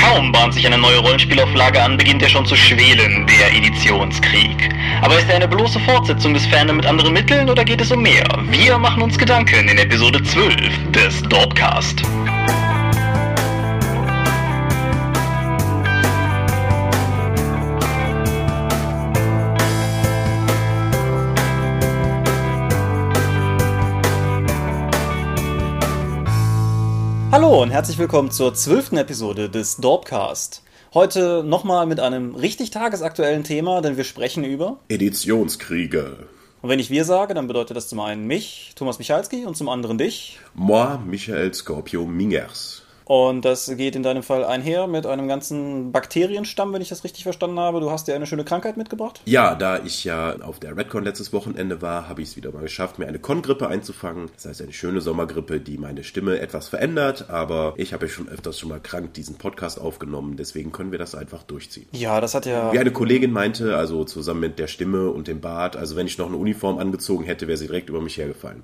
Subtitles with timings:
[0.00, 4.70] Kaum bahnt sich eine neue Rollenspielauflage an, beginnt er schon zu schwelen, der Editionskrieg.
[5.02, 8.02] Aber ist er eine bloße Fortsetzung des Fandom mit anderen Mitteln oder geht es um
[8.02, 8.24] mehr?
[8.48, 12.02] Wir machen uns Gedanken in Episode 12 des Dorpcast.
[27.42, 30.62] Hallo und herzlich willkommen zur zwölften Episode des Dorpcast.
[30.92, 36.28] Heute nochmal mit einem richtig tagesaktuellen Thema, denn wir sprechen über Editionskriege.
[36.60, 39.70] Und wenn ich wir sage, dann bedeutet das zum einen mich, Thomas Michalski, und zum
[39.70, 40.38] anderen dich.
[40.52, 42.79] Moi, Michael Scorpio Mingers.
[43.10, 47.24] Und das geht in deinem Fall einher mit einem ganzen Bakterienstamm, wenn ich das richtig
[47.24, 47.80] verstanden habe.
[47.80, 49.20] Du hast dir eine schöne Krankheit mitgebracht?
[49.24, 52.62] Ja, da ich ja auf der Redcon letztes Wochenende war, habe ich es wieder mal
[52.62, 54.30] geschafft, mir eine Con-Grippe einzufangen.
[54.36, 58.28] Das heißt eine schöne Sommergrippe, die meine Stimme etwas verändert, aber ich habe ja schon
[58.28, 61.88] öfters schon mal krank diesen Podcast aufgenommen, deswegen können wir das einfach durchziehen.
[61.90, 62.72] Ja, das hat ja.
[62.72, 66.16] Wie eine Kollegin meinte, also zusammen mit der Stimme und dem Bart, also wenn ich
[66.16, 68.62] noch eine Uniform angezogen hätte, wäre sie direkt über mich hergefallen.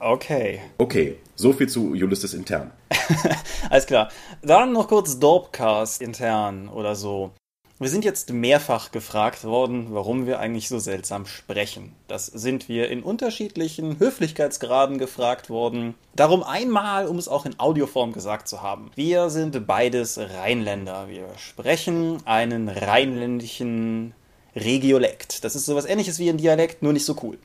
[0.00, 0.62] Okay.
[0.78, 2.70] Okay, so viel zu Ulysses intern.
[3.70, 4.08] Alles klar.
[4.40, 7.32] Dann noch kurz Dorpcast intern oder so.
[7.78, 11.94] Wir sind jetzt mehrfach gefragt worden, warum wir eigentlich so seltsam sprechen.
[12.08, 15.94] Das sind wir in unterschiedlichen Höflichkeitsgraden gefragt worden.
[16.14, 18.90] Darum einmal, um es auch in Audioform gesagt zu haben.
[18.96, 21.08] Wir sind beides Rheinländer.
[21.08, 24.14] Wir sprechen einen rheinländischen
[24.56, 25.44] Regiolekt.
[25.44, 27.38] Das ist sowas ähnliches wie ein Dialekt, nur nicht so cool.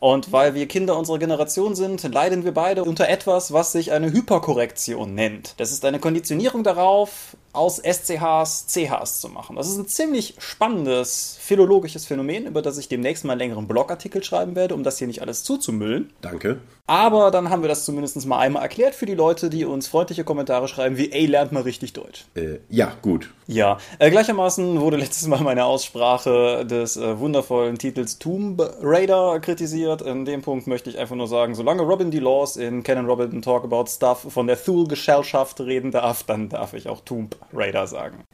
[0.00, 4.10] Und weil wir Kinder unserer Generation sind, leiden wir beide unter etwas, was sich eine
[4.10, 5.54] Hyperkorrektion nennt.
[5.58, 9.56] Das ist eine Konditionierung darauf, aus SCHs CHs zu machen.
[9.56, 14.22] Das ist ein ziemlich spannendes philologisches Phänomen, über das ich demnächst mal einen längeren Blogartikel
[14.22, 16.12] schreiben werde, um das hier nicht alles zuzumüllen.
[16.20, 16.60] Danke.
[16.90, 20.24] Aber dann haben wir das zumindest mal einmal erklärt für die Leute, die uns freundliche
[20.24, 22.24] Kommentare schreiben, wie, ey, lernt mal richtig Deutsch.
[22.34, 23.30] Äh, ja, gut.
[23.46, 30.02] Ja, äh, gleichermaßen wurde letztes Mal meine Aussprache des äh, wundervollen Titels Tomb Raider kritisiert.
[30.02, 33.62] In dem Punkt möchte ich einfach nur sagen, solange Robin DeLaws in Canon Robin Talk
[33.62, 38.24] About Stuff von der Thule-Gesellschaft reden darf, dann darf ich auch Tomb Raider sagen.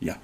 [0.00, 0.16] Ja.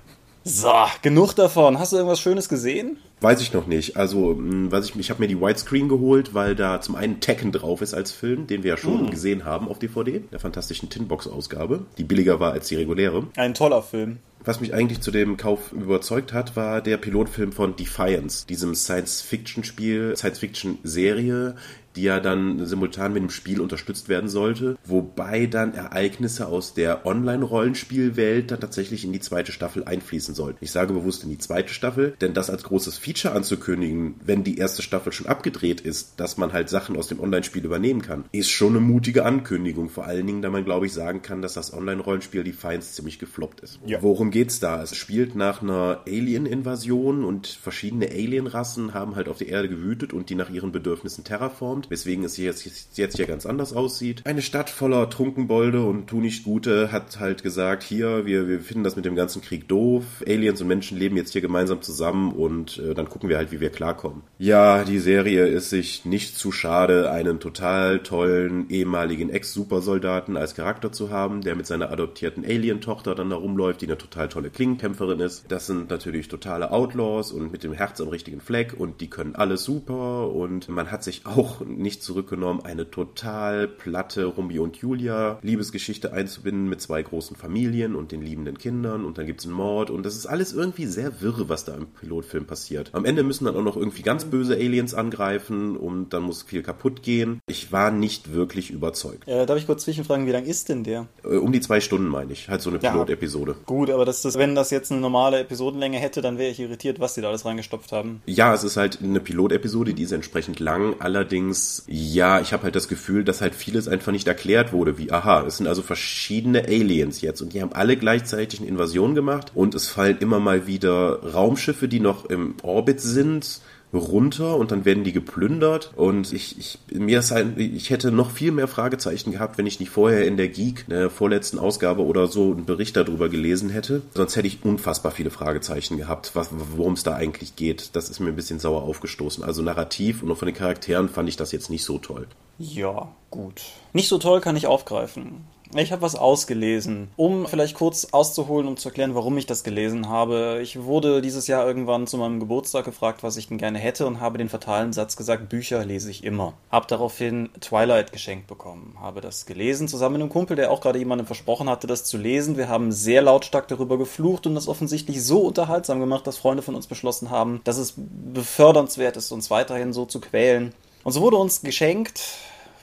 [0.45, 1.79] So, genug davon.
[1.79, 2.97] Hast du irgendwas Schönes gesehen?
[3.21, 3.97] Weiß ich noch nicht.
[3.97, 7.53] Also, mh, was ich, ich habe mir die Widescreen geholt, weil da zum einen Tekken
[7.53, 9.11] drauf ist als Film, den wir ja schon Mm.
[9.11, 13.27] gesehen haben auf DVD, der fantastischen Tinbox-Ausgabe, die billiger war als die reguläre.
[13.37, 14.19] Ein toller Film.
[14.45, 20.15] Was mich eigentlich zu dem Kauf überzeugt hat, war der Pilotfilm von Defiance, diesem Science-Fiction-Spiel,
[20.17, 21.57] Science-Fiction-Serie,
[21.97, 27.07] die ja dann simultan mit dem Spiel unterstützt werden sollte, wobei dann Ereignisse aus der
[27.07, 30.59] Online-Rollenspielwelt dann tatsächlich in die zweite Staffel einfließen sollten.
[30.61, 34.59] Ich sage bewusst in die zweite Staffel, denn das als großes Feature anzukündigen, wenn die
[34.59, 38.51] erste Staffel schon abgedreht ist, dass man halt Sachen aus dem Online-Spiel übernehmen kann, ist
[38.51, 39.89] schon eine mutige Ankündigung.
[39.89, 43.61] Vor allen Dingen, da man glaube ich sagen kann, dass das Online-Rollenspiel Defiance ziemlich gefloppt
[43.61, 43.81] ist.
[43.87, 44.03] Ja.
[44.03, 44.83] Worum geht's da?
[44.83, 50.31] Es spielt nach einer Alien-Invasion und verschiedene Alien-Rassen haben halt auf der Erde gewütet und
[50.31, 54.23] die nach ihren Bedürfnissen terraformt, weswegen es jetzt, jetzt hier ganz anders aussieht.
[54.25, 58.85] Eine Stadt voller Trunkenbolde und tu nicht Gute hat halt gesagt, hier, wir, wir finden
[58.85, 60.05] das mit dem ganzen Krieg doof.
[60.27, 63.61] Aliens und Menschen leben jetzt hier gemeinsam zusammen und äh, dann gucken wir halt, wie
[63.61, 64.23] wir klarkommen.
[64.39, 70.93] Ja, die Serie ist sich nicht zu schade, einen total tollen ehemaligen Ex-Supersoldaten als Charakter
[70.93, 75.21] zu haben, der mit seiner adoptierten Alien-Tochter dann da rumläuft, die eine total tolle Klingenkämpferin
[75.21, 75.45] ist.
[75.49, 79.35] Das sind natürlich totale Outlaws und mit dem Herz am richtigen Fleck und die können
[79.35, 85.39] alles super und man hat sich auch nicht zurückgenommen, eine total platte Romeo und Julia
[85.43, 89.91] Liebesgeschichte einzubinden mit zwei großen Familien und den liebenden Kindern und dann gibt's einen Mord
[89.91, 92.91] und das ist alles irgendwie sehr wirre, was da im Pilotfilm passiert.
[92.93, 96.63] Am Ende müssen dann auch noch irgendwie ganz böse Aliens angreifen und dann muss viel
[96.63, 97.41] kaputt gehen.
[97.49, 99.27] Ich war nicht wirklich überzeugt.
[99.29, 101.07] Äh, darf ich kurz zwischenfragen, wie lang ist denn der?
[101.25, 102.93] Äh, Um die zwei Stunden meine ich, halt so eine Ja.
[102.93, 103.57] Pilotepisode.
[103.67, 107.01] Gut, aber das, das, wenn das jetzt eine normale Episodenlänge hätte, dann wäre ich irritiert,
[107.01, 108.23] was die da alles reingestopft haben.
[108.27, 110.95] Ja, es ist halt eine Pilotepisode, die ist entsprechend lang.
[110.99, 115.13] Allerdings, ja, ich habe halt das Gefühl, dass halt vieles einfach nicht erklärt wurde, wie,
[115.13, 119.53] aha, es sind also verschiedene Aliens jetzt und die haben alle gleichzeitig eine Invasion gemacht
[119.55, 123.61] und es fallen immer mal wieder Raumschiffe, die noch im Orbit sind
[123.93, 128.31] runter und dann werden die geplündert und ich, ich mir ist halt, ich hätte noch
[128.31, 132.05] viel mehr Fragezeichen gehabt, wenn ich nicht vorher in der Geek, in der vorletzten Ausgabe
[132.05, 134.03] oder so einen Bericht darüber gelesen hätte.
[134.15, 137.91] Sonst hätte ich unfassbar viele Fragezeichen gehabt, worum es da eigentlich geht.
[137.95, 139.43] Das ist mir ein bisschen sauer aufgestoßen.
[139.43, 142.27] Also narrativ und auch von den Charakteren fand ich das jetzt nicht so toll.
[142.59, 143.63] Ja, gut.
[143.93, 145.47] Nicht so toll kann ich aufgreifen.
[145.75, 150.09] Ich habe was ausgelesen, um vielleicht kurz auszuholen, um zu erklären, warum ich das gelesen
[150.09, 150.61] habe.
[150.63, 154.19] Ich wurde dieses Jahr irgendwann zu meinem Geburtstag gefragt, was ich denn gerne hätte und
[154.21, 156.55] habe den fatalen Satz gesagt, Bücher lese ich immer.
[156.71, 160.99] Hab daraufhin Twilight geschenkt bekommen, habe das gelesen, zusammen mit einem Kumpel, der auch gerade
[160.99, 162.57] jemandem versprochen hatte, das zu lesen.
[162.57, 166.77] Wir haben sehr lautstark darüber geflucht und das offensichtlich so unterhaltsam gemacht, dass Freunde von
[166.77, 170.73] uns beschlossen haben, dass es befördernswert ist, uns weiterhin so zu quälen.
[171.05, 172.23] Und so wurde uns geschenkt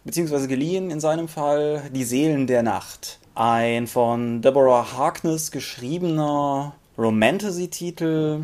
[0.06, 3.20] beziehungsweise geliehen in seinem Fall, Die Seelen der Nacht.
[3.34, 8.44] Ein von Deborah Harkness geschriebener Romantasy-Titel,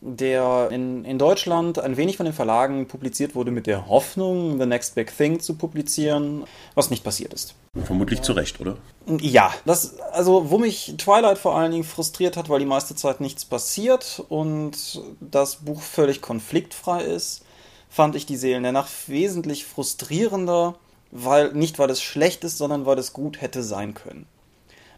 [0.00, 4.64] der in, in Deutschland ein wenig von den Verlagen publiziert wurde mit der Hoffnung, The
[4.64, 7.54] Next Big Thing zu publizieren, was nicht passiert ist.
[7.84, 8.78] Vermutlich zu Recht, oder?
[9.20, 13.20] Ja, das, also wo mich Twilight vor allen Dingen frustriert hat, weil die meiste Zeit
[13.20, 17.42] nichts passiert und das Buch völlig konfliktfrei ist,
[17.90, 20.76] fand ich die Seelen der Nacht wesentlich frustrierender
[21.10, 24.26] weil nicht weil es schlecht ist, sondern weil es gut hätte sein können.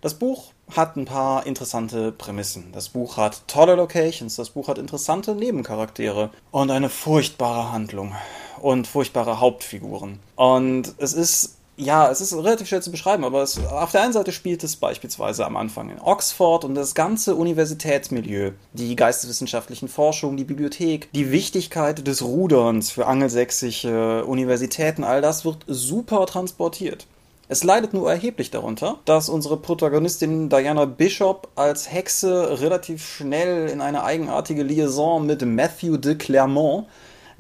[0.01, 2.73] Das Buch hat ein paar interessante Prämissen.
[2.73, 8.15] Das Buch hat tolle Locations, das Buch hat interessante Nebencharaktere und eine furchtbare Handlung
[8.61, 10.19] und furchtbare Hauptfiguren.
[10.35, 14.13] Und es ist ja, es ist relativ schwer zu beschreiben, aber es, auf der einen
[14.13, 20.37] Seite spielt es beispielsweise am Anfang in Oxford und das ganze Universitätsmilieu, die geisteswissenschaftlichen Forschungen,
[20.37, 27.07] die Bibliothek, die Wichtigkeit des Ruderns für angelsächsische Universitäten, all das wird super transportiert.
[27.49, 33.83] Es leidet nur erheblich darunter, dass unsere Protagonistin Diana Bishop als Hexe relativ schnell in
[33.83, 36.87] eine eigenartige Liaison mit Matthew de Clermont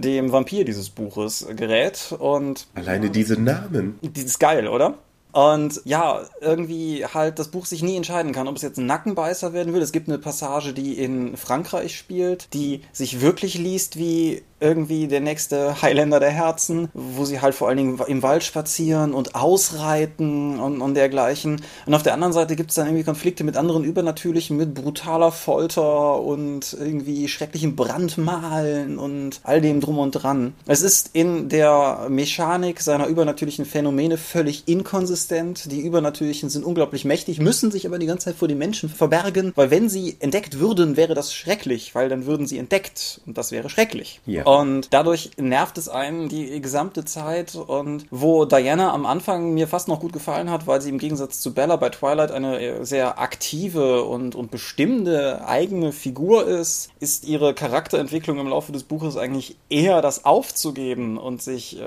[0.03, 2.15] dem Vampir dieses Buches gerät.
[2.19, 3.99] Und alleine diese Namen.
[4.03, 4.99] Die ist geil, oder?
[5.33, 9.55] Und ja, irgendwie halt das Buch sich nie entscheiden kann, ob es jetzt ein Nackenbeißer
[9.55, 9.81] werden will.
[9.81, 15.21] Es gibt eine Passage, die in Frankreich spielt, die sich wirklich liest wie irgendwie der
[15.21, 20.61] nächste Highlander der Herzen, wo sie halt vor allen Dingen im Wald spazieren und ausreiten
[20.61, 21.61] und, und dergleichen.
[21.87, 25.33] Und auf der anderen Seite gibt es dann irgendwie Konflikte mit anderen Übernatürlichen, mit brutaler
[25.33, 30.55] Folter und irgendwie schrecklichem Brandmalen und all dem drum und dran.
[30.67, 35.71] Es ist in der Mechanik seiner übernatürlichen Phänomene völlig inkonsistent.
[35.71, 39.53] Die Übernatürlichen sind unglaublich mächtig, müssen sich aber die ganze Zeit vor den Menschen verbergen,
[39.57, 43.51] weil wenn sie entdeckt würden, wäre das schrecklich, weil dann würden sie entdeckt und das
[43.51, 44.21] wäre schrecklich.
[44.27, 44.47] Ja.
[44.53, 47.55] Und dadurch nervt es einen die gesamte Zeit.
[47.55, 51.41] Und wo Diana am Anfang mir fast noch gut gefallen hat, weil sie im Gegensatz
[51.41, 57.55] zu Bella bei Twilight eine sehr aktive und, und bestimmende eigene Figur ist, ist ihre
[57.55, 61.85] Charakterentwicklung im Laufe des Buches eigentlich eher das aufzugeben und sich äh,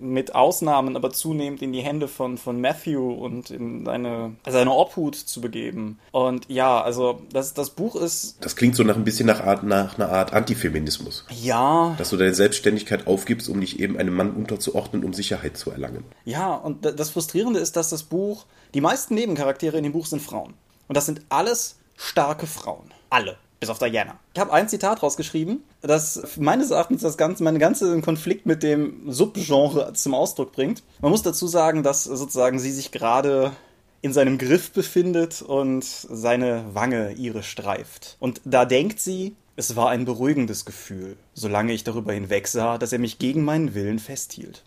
[0.00, 5.14] mit Ausnahmen aber zunehmend in die Hände von, von Matthew und in seine, seine Obhut
[5.14, 5.98] zu begeben.
[6.10, 8.36] Und ja, also das, das Buch ist.
[8.40, 11.26] Das klingt so nach ein bisschen nach, Art, nach einer Art Antifeminismus.
[11.30, 15.70] Ja, dass du deine Selbstständigkeit aufgibst, um dich eben einem Mann unterzuordnen, um Sicherheit zu
[15.70, 16.04] erlangen.
[16.24, 20.22] Ja, und das Frustrierende ist, dass das Buch, die meisten Nebencharaktere in dem Buch sind
[20.22, 20.54] Frauen.
[20.88, 22.92] Und das sind alles starke Frauen.
[23.10, 23.36] Alle.
[23.60, 24.18] Bis auf Diana.
[24.32, 29.12] Ich habe ein Zitat rausgeschrieben, das meines Erachtens das ganze, meine ganze Konflikt mit dem
[29.12, 30.82] Subgenre zum Ausdruck bringt.
[31.02, 33.52] Man muss dazu sagen, dass sozusagen sie sich gerade
[34.00, 38.16] in seinem Griff befindet und seine Wange ihre streift.
[38.18, 42.98] Und da denkt sie, es war ein beruhigendes Gefühl, solange ich darüber hinwegsah, dass er
[42.98, 44.62] mich gegen meinen Willen festhielt.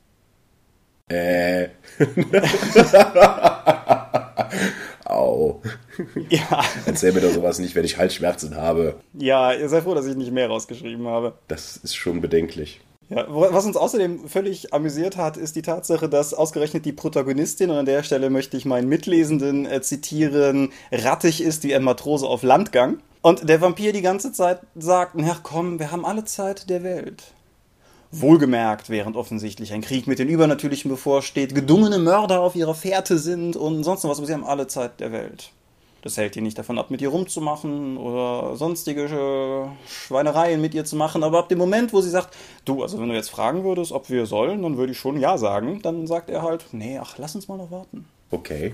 [1.10, 1.70] Äh.
[5.14, 5.62] Au.
[6.30, 6.64] Ja.
[6.86, 8.96] Erzähl mir doch sowas nicht, wenn ich Halsschmerzen habe.
[9.14, 11.34] Ja, ihr seid froh, dass ich nicht mehr rausgeschrieben habe.
[11.48, 12.82] Das ist schon bedenklich.
[13.10, 17.78] Ja, was uns außerdem völlig amüsiert hat, ist die Tatsache, dass ausgerechnet die Protagonistin, und
[17.78, 22.44] an der Stelle möchte ich meinen Mitlesenden äh, zitieren, rattig ist wie ein Matrose auf
[22.44, 23.00] Landgang.
[23.22, 27.33] Und der Vampir die ganze Zeit sagt, na komm, wir haben alle Zeit der Welt.
[28.22, 33.56] Wohlgemerkt, während offensichtlich ein Krieg mit den Übernatürlichen bevorsteht, gedungene Mörder auf ihrer Fährte sind
[33.56, 35.52] und sonst was, aber sie haben alle Zeit der Welt.
[36.04, 40.98] Das hält ihr nicht davon ab, mit ihr rumzumachen oder sonstige Schweinereien mit ihr zu
[40.98, 41.24] machen.
[41.24, 44.10] Aber ab dem Moment, wo sie sagt, du, also wenn du jetzt fragen würdest, ob
[44.10, 45.82] wir sollen, dann würde ich schon ja sagen.
[45.82, 48.06] Dann sagt er halt, nee, ach, lass uns mal noch warten.
[48.32, 48.74] Okay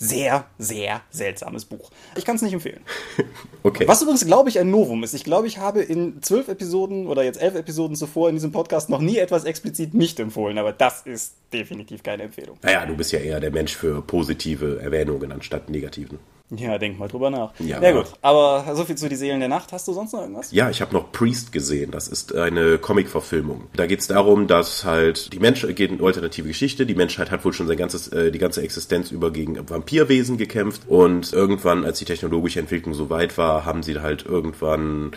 [0.00, 1.90] sehr, sehr seltsames Buch.
[2.16, 2.80] Ich kann es nicht empfehlen.
[3.62, 3.86] okay.
[3.86, 5.12] Was übrigens, glaube ich, ein Novum ist.
[5.12, 8.88] Ich glaube, ich habe in zwölf Episoden oder jetzt elf Episoden zuvor in diesem Podcast
[8.88, 12.56] noch nie etwas explizit nicht empfohlen, aber das ist definitiv keine Empfehlung.
[12.62, 16.18] Naja, du bist ja eher der Mensch für positive Erwähnungen anstatt negativen.
[16.50, 17.52] Ja, denk mal drüber nach.
[17.60, 19.72] Ja, ja gut, aber so viel zu Die Seelen der Nacht.
[19.72, 20.50] Hast du sonst noch irgendwas?
[20.50, 21.92] Ja, ich habe noch Priest gesehen.
[21.92, 23.68] Das ist eine Comic-Verfilmung.
[23.74, 27.44] Da geht es darum, dass halt die Menschheit, geht eine alternative Geschichte, die Menschheit hat
[27.44, 32.00] wohl schon sein ganzes, äh, die ganze Existenz über gegen Vampirwesen gekämpft und irgendwann, als
[32.00, 35.12] die technologische Entwicklung so weit war, haben sie halt irgendwann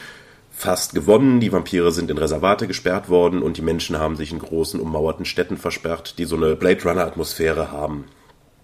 [0.51, 1.39] fast gewonnen.
[1.39, 5.25] Die Vampire sind in Reservate gesperrt worden und die Menschen haben sich in großen ummauerten
[5.25, 8.05] Städten versperrt, die so eine Blade Runner Atmosphäre haben.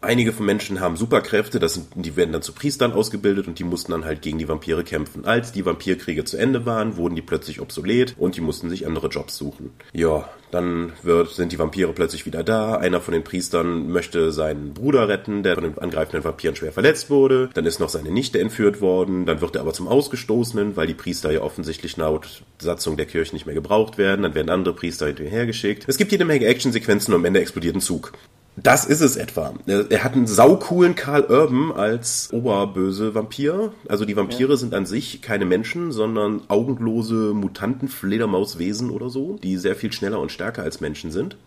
[0.01, 3.65] Einige von Menschen haben Superkräfte, das sind, die werden dann zu Priestern ausgebildet und die
[3.65, 5.25] mussten dann halt gegen die Vampire kämpfen.
[5.25, 9.07] Als die Vampirkriege zu Ende waren, wurden die plötzlich obsolet und die mussten sich andere
[9.07, 9.71] Jobs suchen.
[9.91, 12.75] Ja, dann wird, sind die Vampire plötzlich wieder da.
[12.75, 17.09] Einer von den Priestern möchte seinen Bruder retten, der von den angreifenden Vampiren schwer verletzt
[17.09, 17.49] wurde.
[17.53, 19.25] Dann ist noch seine Nichte entführt worden.
[19.25, 23.33] Dann wird er aber zum Ausgestoßenen, weil die Priester ja offensichtlich laut Satzung der Kirche
[23.33, 24.23] nicht mehr gebraucht werden.
[24.23, 25.83] Dann werden andere Priester hinterhergeschickt.
[25.87, 28.13] Es gibt jede Menge Actionsequenzen und am Ende explodiert ein Zug.
[28.63, 29.53] Das ist es etwa.
[29.67, 33.73] Er hat einen saucoolen Karl Urban als oberböse Vampir.
[33.87, 34.57] Also die Vampire ja.
[34.57, 40.19] sind an sich keine Menschen, sondern augenlose Mutanten, Fledermauswesen oder so, die sehr viel schneller
[40.19, 41.37] und stärker als Menschen sind.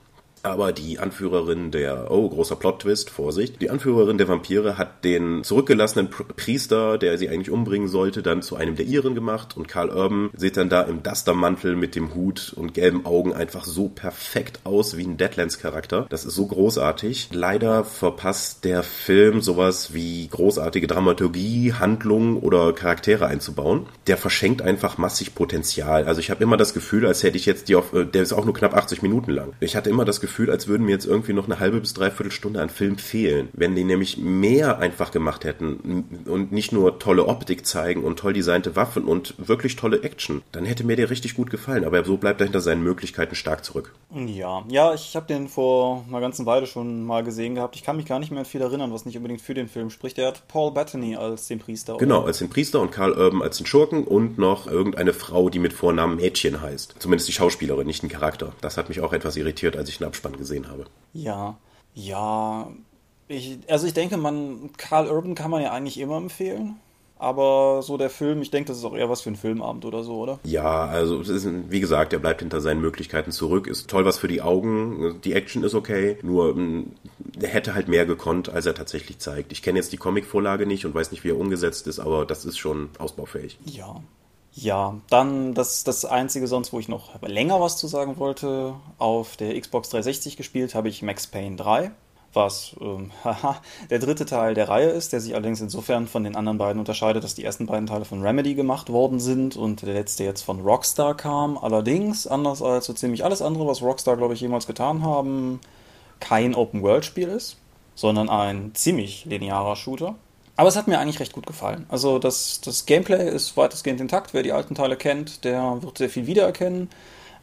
[0.42, 3.62] Aber die Anführerin der, oh, großer Plot-Twist, Vorsicht.
[3.62, 8.56] Die Anführerin der Vampire hat den zurückgelassenen Priester, der sie eigentlich umbringen sollte, dann zu
[8.56, 9.56] einem der ihren gemacht.
[9.56, 13.64] Und Karl Urban sieht dann da im Dustermantel mit dem Hut und gelben Augen einfach
[13.64, 16.06] so perfekt aus wie ein Deadlands-Charakter.
[16.08, 17.28] Das ist so großartig.
[17.32, 23.86] Leider verpasst der Film sowas wie großartige Dramaturgie, Handlungen oder Charaktere einzubauen.
[24.08, 26.04] Der verschenkt einfach massig Potenzial.
[26.04, 28.32] Also ich habe immer das Gefühl, als hätte ich jetzt die auf, äh, der ist
[28.32, 29.52] auch nur knapp 80 Minuten lang.
[29.60, 31.92] Ich hatte immer das Gefühl, Gefühl, als würden mir jetzt irgendwie noch eine halbe bis
[31.92, 33.50] dreiviertel Stunde an Film fehlen.
[33.52, 38.32] Wenn die nämlich mehr einfach gemacht hätten und nicht nur tolle Optik zeigen und toll
[38.32, 41.84] designte Waffen und wirklich tolle Action, dann hätte mir der richtig gut gefallen.
[41.84, 43.92] Aber so bleibt er hinter seinen Möglichkeiten stark zurück.
[44.14, 47.76] Ja, ja, ich habe den vor einer ganzen Weile schon mal gesehen gehabt.
[47.76, 49.90] Ich kann mich gar nicht mehr an viel erinnern, was nicht unbedingt für den Film
[49.90, 50.18] spricht.
[50.18, 51.94] Er hat Paul Bettany als den Priester.
[51.94, 52.04] Oder?
[52.04, 55.58] Genau, als den Priester und Karl Urban als den Schurken und noch irgendeine Frau, die
[55.58, 56.96] mit Vornamen Mädchen heißt.
[56.98, 58.52] Zumindest die Schauspielerin, nicht ein Charakter.
[58.60, 60.86] Das hat mich auch etwas irritiert, als ich den Abspann Abspann gesehen habe.
[61.12, 61.58] Ja,
[61.94, 62.70] ja.
[63.28, 66.76] Ich, also ich denke, man, Karl Urban kann man ja eigentlich immer empfehlen.
[67.22, 70.02] Aber so der Film, ich denke, das ist auch eher was für einen Filmabend oder
[70.02, 70.40] so, oder?
[70.42, 73.68] Ja, also es ist, wie gesagt, er bleibt hinter seinen Möglichkeiten zurück.
[73.68, 75.20] Ist toll was für die Augen.
[75.22, 76.18] Die Action ist okay.
[76.22, 76.92] Nur hm,
[77.40, 79.52] er hätte halt mehr gekonnt, als er tatsächlich zeigt.
[79.52, 82.44] Ich kenne jetzt die Comicvorlage nicht und weiß nicht, wie er umgesetzt ist, aber das
[82.44, 83.56] ist schon ausbaufähig.
[83.64, 84.02] Ja.
[84.54, 88.74] Ja, dann das, das Einzige sonst, wo ich noch länger was zu sagen wollte.
[88.98, 91.92] Auf der Xbox 360 gespielt habe ich Max Payne 3,
[92.34, 93.10] was ähm,
[93.90, 97.24] der dritte Teil der Reihe ist, der sich allerdings insofern von den anderen beiden unterscheidet,
[97.24, 100.60] dass die ersten beiden Teile von Remedy gemacht worden sind und der letzte jetzt von
[100.60, 101.58] Rockstar kam.
[101.58, 105.60] Allerdings, anders als so ziemlich alles andere, was Rockstar, glaube ich, jemals getan haben,
[106.20, 107.56] kein Open-World-Spiel ist,
[107.94, 110.14] sondern ein ziemlich linearer Shooter.
[110.56, 111.86] Aber es hat mir eigentlich recht gut gefallen.
[111.88, 114.34] Also das, das Gameplay ist weitestgehend intakt.
[114.34, 116.90] Wer die alten Teile kennt, der wird sehr viel wiedererkennen.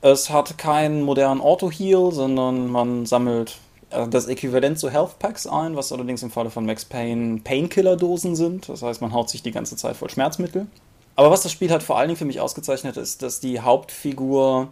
[0.02, 3.58] Es hat keinen modernen Auto-Heal, sondern man sammelt
[3.90, 8.70] das Äquivalent zu Health Packs ein, was allerdings im Falle von Max Payne Painkiller-Dosen sind.
[8.70, 10.68] Das heißt, man haut sich die ganze Zeit voll Schmerzmittel.
[11.16, 14.70] Aber was das Spiel halt vor allen Dingen für mich ausgezeichnet ist, dass die Hauptfigur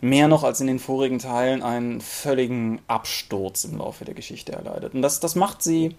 [0.00, 4.94] mehr noch als in den vorigen Teilen einen völligen Absturz im Laufe der Geschichte erleidet.
[4.94, 5.96] Und das, das macht sie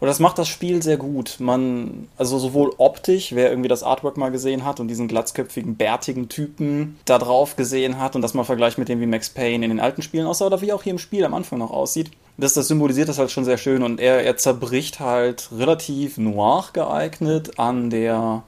[0.00, 1.36] und das macht das Spiel sehr gut.
[1.38, 6.28] Man, also sowohl optisch, wer irgendwie das Artwork mal gesehen hat und diesen glatzköpfigen, bärtigen
[6.28, 9.70] Typen da drauf gesehen hat und das mal vergleicht mit dem, wie Max Payne in
[9.70, 12.54] den alten Spielen aussah oder wie auch hier im Spiel am Anfang noch aussieht, das,
[12.54, 17.58] das symbolisiert das halt schon sehr schön und er, er zerbricht halt relativ noir geeignet
[17.58, 18.42] an der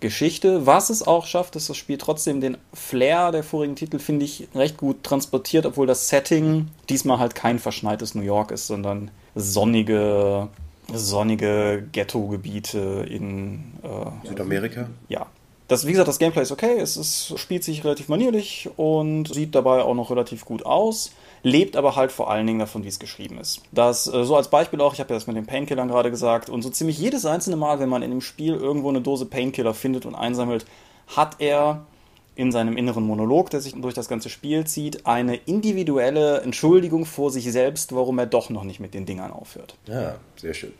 [0.00, 0.66] Geschichte.
[0.66, 4.48] Was es auch schafft, ist das Spiel trotzdem den Flair der vorigen Titel, finde ich,
[4.54, 10.48] recht gut transportiert, obwohl das Setting diesmal halt kein verschneites New York ist, sondern sonnige
[10.94, 14.88] sonnige Ghetto-Gebiete in äh, Südamerika.
[15.08, 15.26] Ja.
[15.68, 19.54] Das, wie gesagt, das Gameplay ist okay, es ist, spielt sich relativ manierlich und sieht
[19.54, 22.98] dabei auch noch relativ gut aus, lebt aber halt vor allen Dingen davon, wie es
[22.98, 23.62] geschrieben ist.
[23.72, 26.50] Das, äh, so als Beispiel auch, ich habe ja das mit den Painkillern gerade gesagt,
[26.50, 29.72] und so ziemlich jedes einzelne Mal, wenn man in dem Spiel irgendwo eine Dose Painkiller
[29.72, 30.66] findet und einsammelt,
[31.06, 31.86] hat er
[32.34, 37.30] in seinem inneren Monolog, der sich durch das ganze Spiel zieht, eine individuelle Entschuldigung vor
[37.30, 39.76] sich selbst, warum er doch noch nicht mit den Dingern aufhört.
[39.86, 40.72] Ja, sehr schön.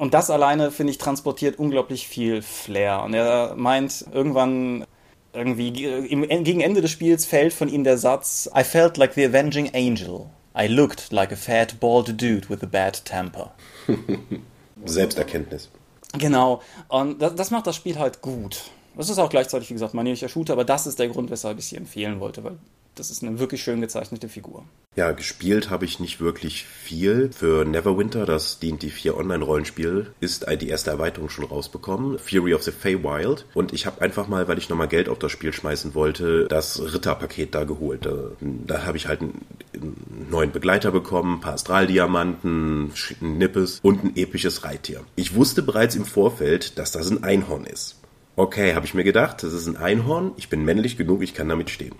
[0.00, 3.02] Und das alleine, finde ich, transportiert unglaublich viel Flair.
[3.02, 4.86] Und er meint irgendwann,
[5.34, 9.70] irgendwie gegen Ende des Spiels fällt von ihm der Satz: I felt like the avenging
[9.74, 10.30] angel.
[10.58, 13.52] I looked like a fat, bald dude with a bad temper.
[14.86, 15.68] Selbsterkenntnis.
[16.16, 16.62] Genau.
[16.88, 18.70] Und das, das macht das Spiel halt gut.
[18.96, 21.66] Das ist auch gleichzeitig, wie gesagt, manierlicher Shooter, aber das ist der Grund, weshalb ich
[21.66, 22.56] sie empfehlen wollte, weil
[22.94, 24.64] das ist eine wirklich schön gezeichnete Figur.
[24.96, 27.30] Ja, gespielt habe ich nicht wirklich viel.
[27.32, 32.18] Für Neverwinter, das dient die 4 Online-Rollenspiel, ist die erste Erweiterung schon rausbekommen.
[32.18, 33.46] Fury of the Feywild.
[33.54, 36.92] Und ich habe einfach mal, weil ich nochmal Geld auf das Spiel schmeißen wollte, das
[36.92, 38.04] Ritterpaket da geholt.
[38.04, 43.78] Da, da habe ich halt einen, einen, neuen Begleiter bekommen, ein paar Astraldiamanten, ein Nippes
[43.82, 45.04] und ein episches Reittier.
[45.14, 48.00] Ich wusste bereits im Vorfeld, dass das ein Einhorn ist.
[48.36, 51.48] Okay, habe ich mir gedacht, das ist ein Einhorn, ich bin männlich genug, ich kann
[51.48, 51.94] damit stehen.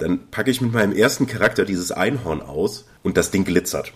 [0.00, 3.92] Dann packe ich mit meinem ersten Charakter dieses Einhorn aus und das Ding glitzert.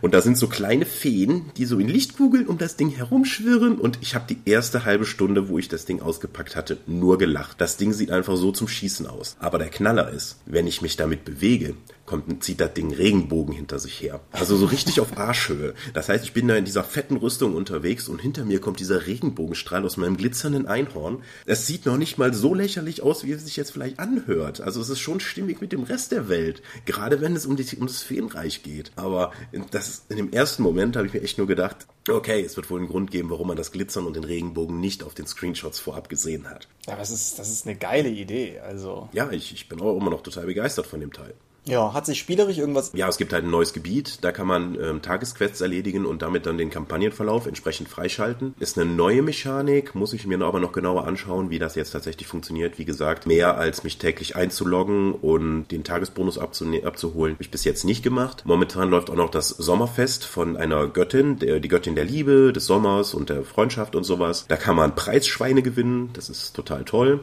[0.00, 3.78] Und da sind so kleine Feen, die so in Lichtkugeln um das Ding herumschwirren.
[3.78, 7.60] Und ich habe die erste halbe Stunde, wo ich das Ding ausgepackt hatte, nur gelacht.
[7.60, 9.36] Das Ding sieht einfach so zum Schießen aus.
[9.40, 11.74] Aber der Knaller ist, wenn ich mich damit bewege,
[12.06, 14.20] kommt, zieht das Ding Regenbogen hinter sich her.
[14.32, 15.74] Also so richtig auf Arschhöhe.
[15.94, 19.06] Das heißt, ich bin da in dieser fetten Rüstung unterwegs und hinter mir kommt dieser
[19.06, 21.22] Regenbogenstrahl aus meinem glitzernden Einhorn.
[21.46, 24.60] Es sieht noch nicht mal so lächerlich aus, wie es sich jetzt vielleicht anhört.
[24.60, 26.62] Also es ist schon stimmig mit dem Rest der Welt.
[26.84, 28.92] Gerade wenn es um, die, um das Feenreich geht.
[28.96, 29.32] Aber
[29.70, 32.80] das, in dem ersten Moment habe ich mir echt nur gedacht, okay, es wird wohl
[32.80, 36.08] einen Grund geben, warum man das Glitzern und den Regenbogen nicht auf den Screenshots vorab
[36.08, 36.68] gesehen hat.
[36.86, 38.60] Ja, das ist, das ist eine geile Idee.
[38.60, 39.08] Also.
[39.12, 41.34] Ja, ich, ich bin auch immer noch total begeistert von dem Teil.
[41.64, 42.90] Ja, hat sich spielerisch irgendwas.
[42.94, 46.46] Ja, es gibt halt ein neues Gebiet, da kann man ähm, Tagesquests erledigen und damit
[46.46, 48.54] dann den Kampagnenverlauf entsprechend freischalten.
[48.58, 52.26] Ist eine neue Mechanik, muss ich mir aber noch genauer anschauen, wie das jetzt tatsächlich
[52.26, 52.78] funktioniert.
[52.78, 57.84] Wie gesagt, mehr als mich täglich einzuloggen und den Tagesbonus abzuholen, habe ich bis jetzt
[57.84, 58.42] nicht gemacht.
[58.44, 62.66] Momentan läuft auch noch das Sommerfest von einer Göttin, der, die Göttin der Liebe, des
[62.66, 64.46] Sommers und der Freundschaft und sowas.
[64.48, 67.20] Da kann man Preisschweine gewinnen, das ist total toll.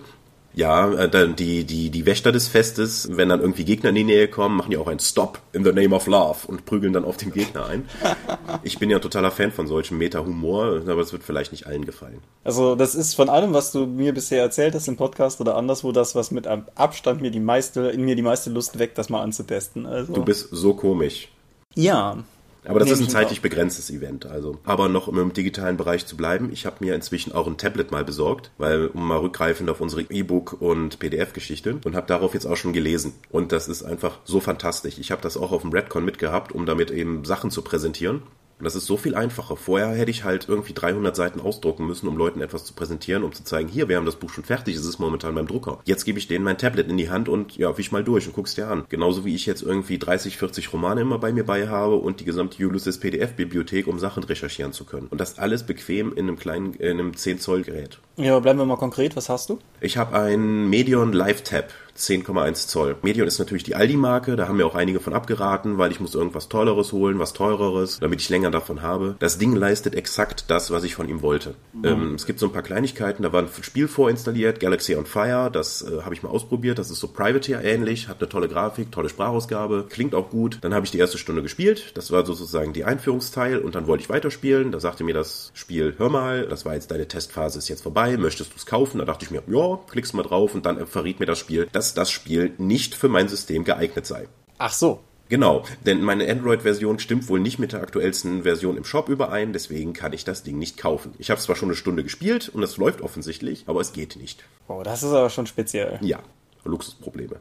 [0.53, 4.03] Ja, äh, dann die, die, die Wächter des Festes, wenn dann irgendwie Gegner in die
[4.03, 7.05] Nähe kommen, machen die auch ein Stop in the name of love und prügeln dann
[7.05, 7.87] auf den Gegner ein.
[8.63, 12.19] Ich bin ja totaler Fan von solchem Meta-Humor, aber es wird vielleicht nicht allen gefallen.
[12.43, 15.91] Also, das ist von allem, was du mir bisher erzählt hast im Podcast oder anderswo,
[15.91, 19.09] das, was mit einem Abstand mir die meiste, in mir die meiste Lust weckt, das
[19.09, 19.85] mal anzutesten.
[19.85, 20.13] Also.
[20.13, 21.29] Du bist so komisch.
[21.75, 22.17] Ja,
[22.65, 24.57] aber das ist ein zeitlich begrenztes Event, also.
[24.63, 27.91] Aber noch um im digitalen Bereich zu bleiben, ich habe mir inzwischen auch ein Tablet
[27.91, 32.45] mal besorgt, weil um mal rückgreifend auf unsere E-Book und PDF-Geschichte und habe darauf jetzt
[32.45, 33.13] auch schon gelesen.
[33.29, 34.97] Und das ist einfach so fantastisch.
[34.99, 38.23] Ich habe das auch auf dem Redcon mitgehabt, um damit eben Sachen zu präsentieren.
[38.59, 39.55] Und das ist so viel einfacher.
[39.55, 43.31] Vorher hätte ich halt irgendwie 300 Seiten ausdrucken müssen, um Leuten etwas zu präsentieren, um
[43.31, 45.79] zu zeigen, hier, wir haben das Buch schon fertig, es ist momentan beim Drucker.
[45.85, 48.33] Jetzt gebe ich denen mein Tablet in die Hand und ja, wisch mal durch und
[48.33, 48.83] guck's dir an.
[48.89, 52.25] Genauso wie ich jetzt irgendwie 30, 40 Romane immer bei mir bei habe und die
[52.25, 55.07] gesamte Ulysses PDF-Bibliothek, um Sachen recherchieren zu können.
[55.07, 57.99] Und das alles bequem in einem kleinen, in einem 10 Zoll Gerät.
[58.17, 59.15] Ja, bleiben wir mal konkret.
[59.15, 59.59] Was hast du?
[59.79, 62.95] Ich habe ein Medion Live Tab 10,1 Zoll.
[63.01, 66.15] Medion ist natürlich die Aldi-Marke, da haben mir auch einige von abgeraten, weil ich muss
[66.15, 69.15] irgendwas Tolleres holen, was Teureres, damit ich länger davon habe.
[69.19, 71.55] Das Ding leistet exakt das, was ich von ihm wollte.
[71.73, 71.85] Mhm.
[71.85, 75.49] Ähm, es gibt so ein paar Kleinigkeiten, da war ein Spiel vorinstalliert, Galaxy on Fire,
[75.51, 78.91] das äh, habe ich mal ausprobiert, das ist so Privateer ähnlich, hat eine tolle Grafik,
[78.91, 80.59] tolle Sprachausgabe, klingt auch gut.
[80.61, 84.03] Dann habe ich die erste Stunde gespielt, das war sozusagen die Einführungsteil und dann wollte
[84.03, 87.69] ich weiterspielen, da sagte mir das Spiel, hör mal, das war jetzt deine Testphase, ist
[87.69, 88.99] jetzt vorbei, möchtest du es kaufen?
[88.99, 91.88] Da dachte ich mir, ja, klickst mal drauf und dann verriet mir das Spiel, dass
[91.93, 94.27] das Spiel nicht für mein System geeignet sei.
[94.57, 94.99] Ach so.
[95.29, 99.93] Genau, denn meine Android-Version stimmt wohl nicht mit der aktuellsten Version im Shop überein, deswegen
[99.93, 101.13] kann ich das Ding nicht kaufen.
[101.19, 104.43] Ich habe zwar schon eine Stunde gespielt und es läuft offensichtlich, aber es geht nicht.
[104.67, 105.99] Oh, das ist aber schon speziell.
[106.01, 106.19] Ja,
[106.63, 107.35] Luxusprobleme.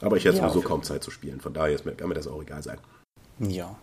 [0.00, 2.40] Aber ich hätte ja, sowieso kaum Zeit zu spielen, von daher kann mir das auch
[2.40, 2.78] egal sein.
[3.38, 3.76] Ja,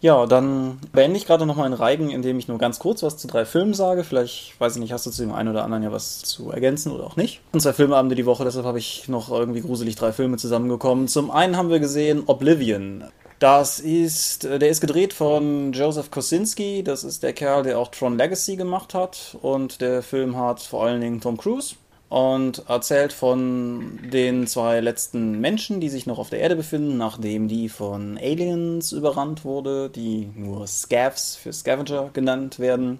[0.00, 3.28] ja, dann beende ich gerade nochmal einen Reigen, indem ich nur ganz kurz was zu
[3.28, 4.02] drei Filmen sage.
[4.02, 6.92] Vielleicht, weiß ich nicht, hast du zu dem einen oder anderen ja was zu ergänzen
[6.92, 7.40] oder auch nicht.
[7.52, 11.06] Und zwei Filmeabende die Woche, deshalb habe ich noch irgendwie gruselig drei Filme zusammengekommen.
[11.06, 13.04] Zum einen haben wir gesehen Oblivion.
[13.40, 16.82] Das ist, der ist gedreht von Joseph Kosinski.
[16.82, 19.36] Das ist der Kerl, der auch Tron Legacy gemacht hat.
[19.40, 21.74] Und der Film hat vor allen Dingen Tom Cruise
[22.10, 27.46] und erzählt von den zwei letzten Menschen, die sich noch auf der Erde befinden, nachdem
[27.46, 32.98] die von Aliens überrannt wurde, die nur Scavs für Scavenger genannt werden.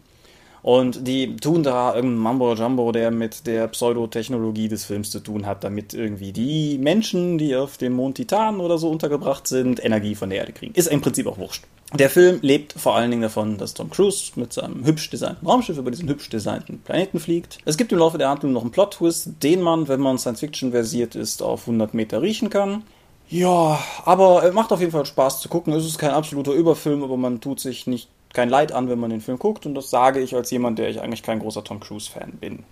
[0.63, 5.47] Und die tun da irgendeinen Mambo Jumbo, der mit der Pseudotechnologie des Films zu tun
[5.47, 10.15] hat, damit irgendwie die Menschen, die auf dem Mond Titan oder so untergebracht sind, Energie
[10.15, 10.75] von der Erde kriegen.
[10.75, 11.65] Ist im Prinzip auch wurscht.
[11.99, 15.77] Der Film lebt vor allen Dingen davon, dass Tom Cruise mit seinem hübsch designten Raumschiff
[15.77, 17.59] über diesen hübsch designten Planeten fliegt.
[17.65, 21.17] Es gibt im Laufe der Handlung noch einen Plot-Twist, den man, wenn man Science-Fiction versiert
[21.17, 22.85] ist, auf 100 Meter riechen kann.
[23.29, 25.73] Ja, aber es macht auf jeden Fall Spaß zu gucken.
[25.73, 29.11] Es ist kein absoluter Überfilm, aber man tut sich nicht kein Leid an, wenn man
[29.11, 29.67] den Film guckt.
[29.67, 32.65] Und das sage ich als jemand, der ich eigentlich kein großer Tom Cruise-Fan bin.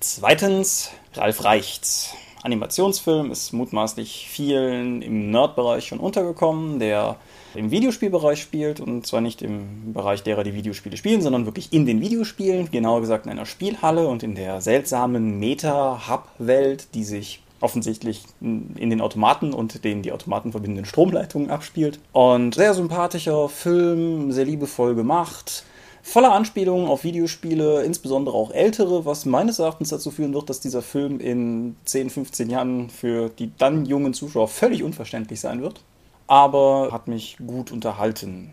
[0.00, 2.14] Zweitens, Ralf Reichts.
[2.42, 7.16] Animationsfilm ist mutmaßlich vielen im Nerd-Bereich schon untergekommen, der
[7.54, 11.84] im Videospielbereich spielt und zwar nicht im Bereich derer, die Videospiele spielen, sondern wirklich in
[11.84, 18.24] den Videospielen, genauer gesagt in einer Spielhalle und in der seltsamen Meta-Hub-Welt, die sich offensichtlich
[18.40, 22.00] in den Automaten und den die Automaten verbindenden Stromleitungen abspielt.
[22.12, 25.64] Und sehr sympathischer Film, sehr liebevoll gemacht,
[26.02, 30.82] voller Anspielungen auf Videospiele, insbesondere auch ältere, was meines Erachtens dazu führen wird, dass dieser
[30.82, 35.80] Film in 10, 15 Jahren für die dann jungen Zuschauer völlig unverständlich sein wird
[36.30, 38.52] aber hat mich gut unterhalten.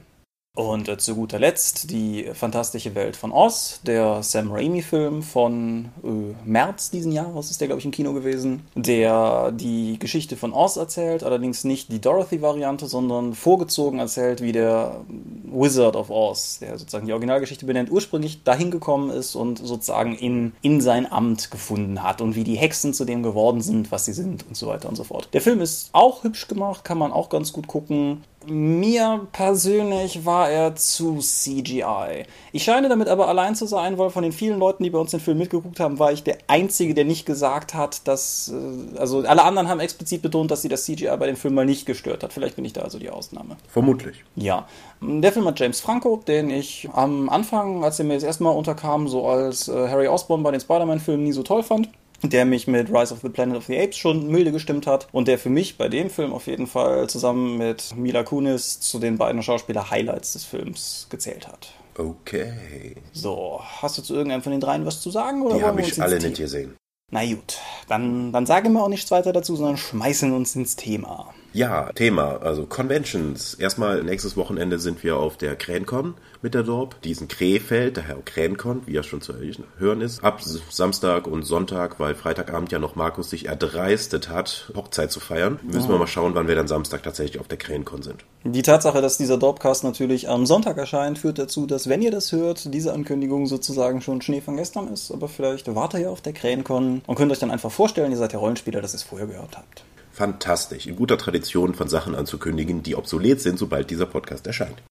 [0.58, 6.50] Und äh, zu guter Letzt die fantastische Welt von Oz, der Sam Raimi-Film von äh,
[6.50, 10.76] März diesen Jahres ist der, glaube ich, im Kino gewesen, der die Geschichte von Oz
[10.78, 15.02] erzählt, allerdings nicht die Dorothy-Variante, sondern vorgezogen erzählt, wie der
[15.44, 20.54] Wizard of Oz, der sozusagen die Originalgeschichte benennt, ursprünglich dahin gekommen ist und sozusagen in,
[20.64, 24.14] in sein Amt gefunden hat und wie die Hexen zu dem geworden sind, was sie
[24.14, 25.30] sind und so weiter und so fort.
[25.34, 28.24] Der Film ist auch hübsch gemacht, kann man auch ganz gut gucken.
[28.50, 32.26] Mir persönlich war er zu CGI.
[32.54, 35.12] Ich scheine damit aber allein zu sein, weil von den vielen Leuten, die bei uns
[35.12, 38.54] den Film mitgeguckt haben, war ich der Einzige, der nicht gesagt hat, dass.
[38.54, 41.66] Äh, also alle anderen haben explizit betont, dass sie das CGI bei dem Film mal
[41.66, 42.32] nicht gestört hat.
[42.32, 43.58] Vielleicht bin ich da also die Ausnahme.
[43.68, 44.24] Vermutlich.
[44.36, 44.68] Ja.
[45.02, 48.52] Der Film hat James Franco, den ich am Anfang, als er mir das erste Mal
[48.52, 51.90] unterkam, so als äh, Harry Osborn bei den Spider-Man-Filmen nie so toll fand
[52.24, 55.28] der mich mit Rise of the Planet of the Apes schon milde gestimmt hat und
[55.28, 59.18] der für mich bei dem Film auf jeden Fall zusammen mit Mila Kunis zu den
[59.18, 61.74] beiden Schauspieler-Highlights des Films gezählt hat.
[61.98, 62.96] Okay.
[63.12, 65.42] So, hast du zu irgendeinem von den dreien was zu sagen?
[65.42, 66.76] Oder Die habe ich alle nicht gesehen.
[67.12, 71.34] Na gut, dann, dann sagen wir auch nichts weiter dazu, sondern schmeißen uns ins Thema.
[71.58, 73.56] Ja, Thema, also Conventions.
[73.56, 77.02] Erstmal nächstes Wochenende sind wir auf der Kränkon mit der Dorp.
[77.02, 79.34] Die ist in Krefeld, daher auch Kränkon, wie er schon zu
[79.80, 80.24] hören ist.
[80.24, 85.60] Ab Samstag und Sonntag, weil Freitagabend ja noch Markus sich erdreistet hat, Hochzeit zu feiern.
[85.64, 88.24] Müssen wir mal schauen, wann wir dann Samstag tatsächlich auf der Kränkon sind.
[88.44, 92.32] Die Tatsache, dass dieser Dorpcast natürlich am Sonntag erscheint, führt dazu, dass, wenn ihr das
[92.34, 95.10] hört, diese Ankündigung sozusagen schon Schnee von gestern ist.
[95.10, 98.34] Aber vielleicht wartet ihr auf der Kränkon und könnt euch dann einfach vorstellen, ihr seid
[98.34, 99.84] ja Rollenspieler, dass ihr es vorher gehört habt.
[100.18, 100.88] Fantastisch.
[100.88, 104.82] In guter Tradition von Sachen anzukündigen, die obsolet sind, sobald dieser Podcast erscheint.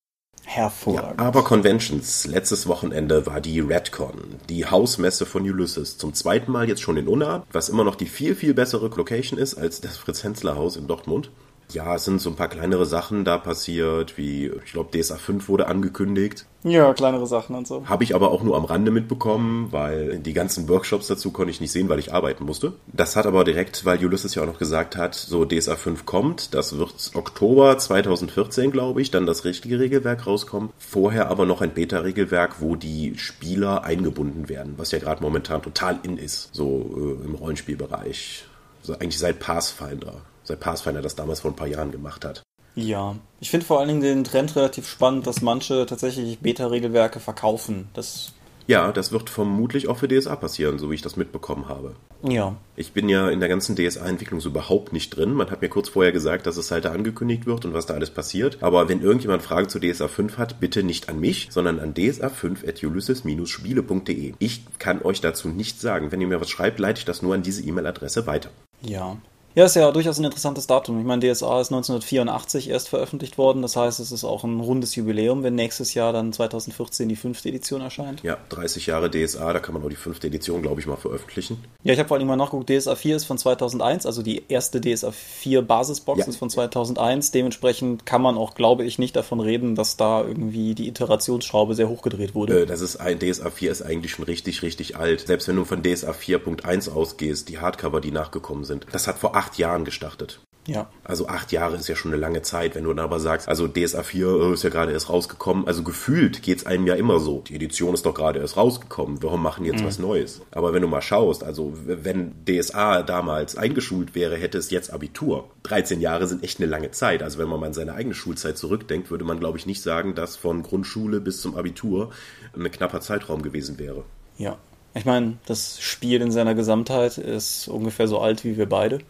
[0.44, 1.20] Hervorragend.
[1.20, 2.28] Ja, aber Conventions.
[2.28, 5.98] Letztes Wochenende war die Redcon, die Hausmesse von Ulysses.
[5.98, 9.36] Zum zweiten Mal jetzt schon in Unna, was immer noch die viel, viel bessere Location
[9.36, 11.32] ist als das Fritz-Hensler Haus in Dortmund.
[11.72, 15.48] Ja, es sind so ein paar kleinere Sachen da passiert, wie, ich glaube, DSA 5
[15.48, 16.46] wurde angekündigt.
[16.62, 17.86] Ja, kleinere Sachen und so.
[17.88, 21.60] Habe ich aber auch nur am Rande mitbekommen, weil die ganzen Workshops dazu konnte ich
[21.60, 22.72] nicht sehen, weil ich arbeiten musste.
[22.92, 26.54] Das hat aber direkt, weil Ulysses ja auch noch gesagt hat, so DSA 5 kommt,
[26.54, 30.70] das wird Oktober 2014, glaube ich, dann das richtige Regelwerk rauskommen.
[30.78, 35.98] Vorher aber noch ein Beta-Regelwerk, wo die Spieler eingebunden werden, was ja gerade momentan total
[36.02, 38.44] in ist, so äh, im Rollenspielbereich.
[38.80, 42.42] Also eigentlich seit Pathfinder seit Pathfinder das damals vor ein paar Jahren gemacht hat.
[42.74, 47.88] Ja, ich finde vor allen Dingen den Trend relativ spannend, dass manche tatsächlich Beta-Regelwerke verkaufen.
[47.94, 48.34] Das
[48.68, 51.94] ja, das wird vermutlich auch für DSA passieren, so wie ich das mitbekommen habe.
[52.22, 52.56] Ja.
[52.74, 55.34] Ich bin ja in der ganzen DSA-Entwicklung so überhaupt nicht drin.
[55.34, 57.94] Man hat mir kurz vorher gesagt, dass es halt da angekündigt wird und was da
[57.94, 58.58] alles passiert.
[58.62, 64.34] Aber wenn irgendjemand Fragen zu DSA 5 hat, bitte nicht an mich, sondern an dsa5.ulysses-spiele.de.
[64.40, 66.10] Ich kann euch dazu nichts sagen.
[66.10, 68.50] Wenn ihr mir was schreibt, leite ich das nur an diese E-Mail-Adresse weiter.
[68.82, 69.16] Ja.
[69.56, 71.00] Ja, ist ja durchaus ein interessantes Datum.
[71.00, 73.62] Ich meine, DSA ist 1984 erst veröffentlicht worden.
[73.62, 77.48] Das heißt, es ist auch ein rundes Jubiläum, wenn nächstes Jahr dann 2014 die fünfte
[77.48, 78.22] Edition erscheint.
[78.22, 81.64] Ja, 30 Jahre DSA, da kann man auch die fünfte Edition, glaube ich, mal veröffentlichen.
[81.84, 84.78] Ja, ich habe vor allem mal nachgeguckt, DSA 4 ist von 2001, also die erste
[84.78, 86.26] DSA 4 Basisbox ja.
[86.26, 87.30] ist von 2001.
[87.30, 91.88] Dementsprechend kann man auch, glaube ich, nicht davon reden, dass da irgendwie die Iterationsschraube sehr
[91.88, 92.64] hochgedreht wurde.
[92.64, 95.26] Äh, das ist ein, DSA 4 ist eigentlich schon richtig, richtig alt.
[95.26, 99.34] Selbst wenn du von DSA 4.1 ausgehst, die Hardcover, die nachgekommen sind, das hat vor
[99.34, 100.40] acht acht Jahren gestartet.
[100.66, 100.90] Ja.
[101.04, 103.68] Also acht Jahre ist ja schon eine lange Zeit, wenn du dann aber sagst, also
[103.68, 105.66] DSA 4 äh, ist ja gerade erst rausgekommen.
[105.66, 107.40] Also gefühlt geht es einem ja immer so.
[107.46, 109.22] Die Edition ist doch gerade erst rausgekommen.
[109.22, 109.86] Warum machen jetzt mhm.
[109.86, 110.40] was Neues?
[110.50, 115.50] Aber wenn du mal schaust, also wenn DSA damals eingeschult wäre, hätte es jetzt Abitur.
[115.62, 117.22] 13 Jahre sind echt eine lange Zeit.
[117.22, 120.16] Also wenn man mal an seine eigene Schulzeit zurückdenkt, würde man, glaube ich, nicht sagen,
[120.16, 122.10] dass von Grundschule bis zum Abitur
[122.56, 124.02] ein knapper Zeitraum gewesen wäre.
[124.36, 124.58] Ja.
[124.94, 129.00] Ich meine, das Spiel in seiner Gesamtheit ist ungefähr so alt wie wir beide.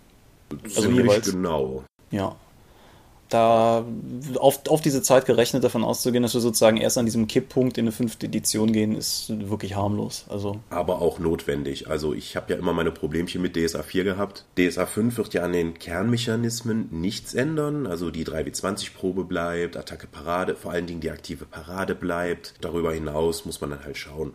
[0.65, 1.31] Also Ziemlich jeweils.
[1.31, 1.85] genau.
[2.11, 2.37] Ja.
[3.29, 3.85] Da
[4.37, 7.83] auf, auf diese Zeit gerechnet davon auszugehen, dass wir sozusagen erst an diesem Kipppunkt in
[7.83, 10.27] eine fünfte Edition gehen, ist wirklich harmlos.
[10.29, 10.61] Also.
[10.71, 11.91] Aber auch notwendig.
[11.91, 14.45] Also ich habe ja immer meine Problemchen mit DSA 4 gehabt.
[14.57, 17.89] DSA 5 wird ja an den Kernmechanismen nichts ändern.
[17.89, 22.55] Also die 3W20-Probe bleibt, Attacke Parade, vor allen Dingen die aktive Parade bleibt.
[22.61, 24.35] Darüber hinaus muss man dann halt schauen.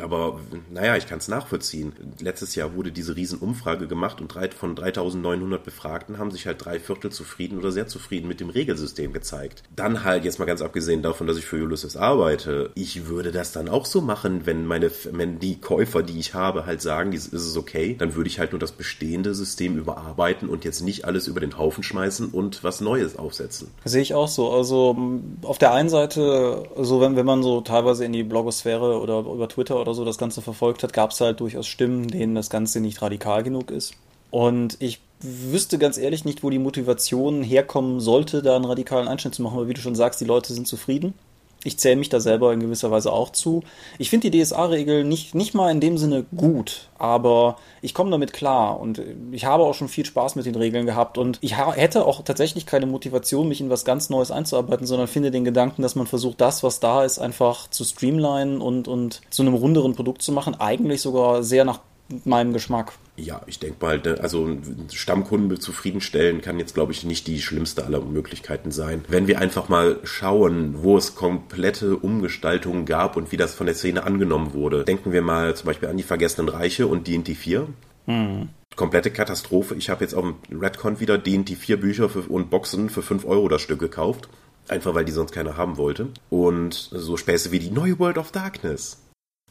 [0.00, 1.92] Aber naja, ich kann es nachvollziehen.
[2.20, 7.10] Letztes Jahr wurde diese Riesenumfrage gemacht und von 3900 Befragten haben sich halt drei Viertel
[7.10, 9.62] zufrieden oder sehr zufrieden mit dem Regelsystem gezeigt.
[9.74, 13.52] Dann halt, jetzt mal ganz abgesehen davon, dass ich für Ulysses arbeite, ich würde das
[13.52, 17.26] dann auch so machen, wenn meine, wenn die Käufer, die ich habe, halt sagen, dies
[17.26, 21.04] ist es okay, dann würde ich halt nur das bestehende System überarbeiten und jetzt nicht
[21.04, 23.68] alles über den Haufen schmeißen und was Neues aufsetzen.
[23.84, 24.50] Sehe ich auch so.
[24.50, 24.96] Also
[25.42, 29.48] auf der einen Seite, so wenn, wenn man so teilweise in die Blogosphäre oder über
[29.48, 32.50] Twitter Twitter oder so das Ganze verfolgt hat, gab es halt durchaus Stimmen, denen das
[32.50, 33.94] Ganze nicht radikal genug ist.
[34.30, 39.34] Und ich wüsste ganz ehrlich nicht, wo die Motivation herkommen sollte, da einen radikalen Einschnitt
[39.34, 41.14] zu machen, weil wie du schon sagst, die Leute sind zufrieden.
[41.64, 43.62] Ich zähle mich da selber in gewisser Weise auch zu.
[43.98, 48.32] Ich finde die DSA-Regel nicht, nicht mal in dem Sinne gut, aber ich komme damit
[48.32, 52.06] klar und ich habe auch schon viel Spaß mit den Regeln gehabt und ich hätte
[52.06, 55.94] auch tatsächlich keine Motivation, mich in was ganz Neues einzuarbeiten, sondern finde den Gedanken, dass
[55.94, 60.22] man versucht, das, was da ist, einfach zu streamlinen und, und zu einem runderen Produkt
[60.22, 61.80] zu machen, eigentlich sogar sehr nach
[62.24, 62.92] meinem Geschmack.
[63.16, 64.58] Ja, ich denke mal, also
[64.92, 69.04] Stammkunden zufriedenstellen kann jetzt, glaube ich, nicht die schlimmste aller Möglichkeiten sein.
[69.08, 73.76] Wenn wir einfach mal schauen, wo es komplette Umgestaltungen gab und wie das von der
[73.76, 77.68] Szene angenommen wurde, denken wir mal zum Beispiel an die Vergessenen Reiche und D&D 4.
[78.06, 78.48] Mhm.
[78.74, 79.76] Komplette Katastrophe.
[79.76, 83.24] Ich habe jetzt auf dem Redcon wieder D&D 4 Bücher für, und Boxen für 5
[83.24, 84.28] Euro das Stück gekauft.
[84.66, 86.08] Einfach weil die sonst keiner haben wollte.
[86.30, 89.03] Und so Späße wie die neue World of Darkness.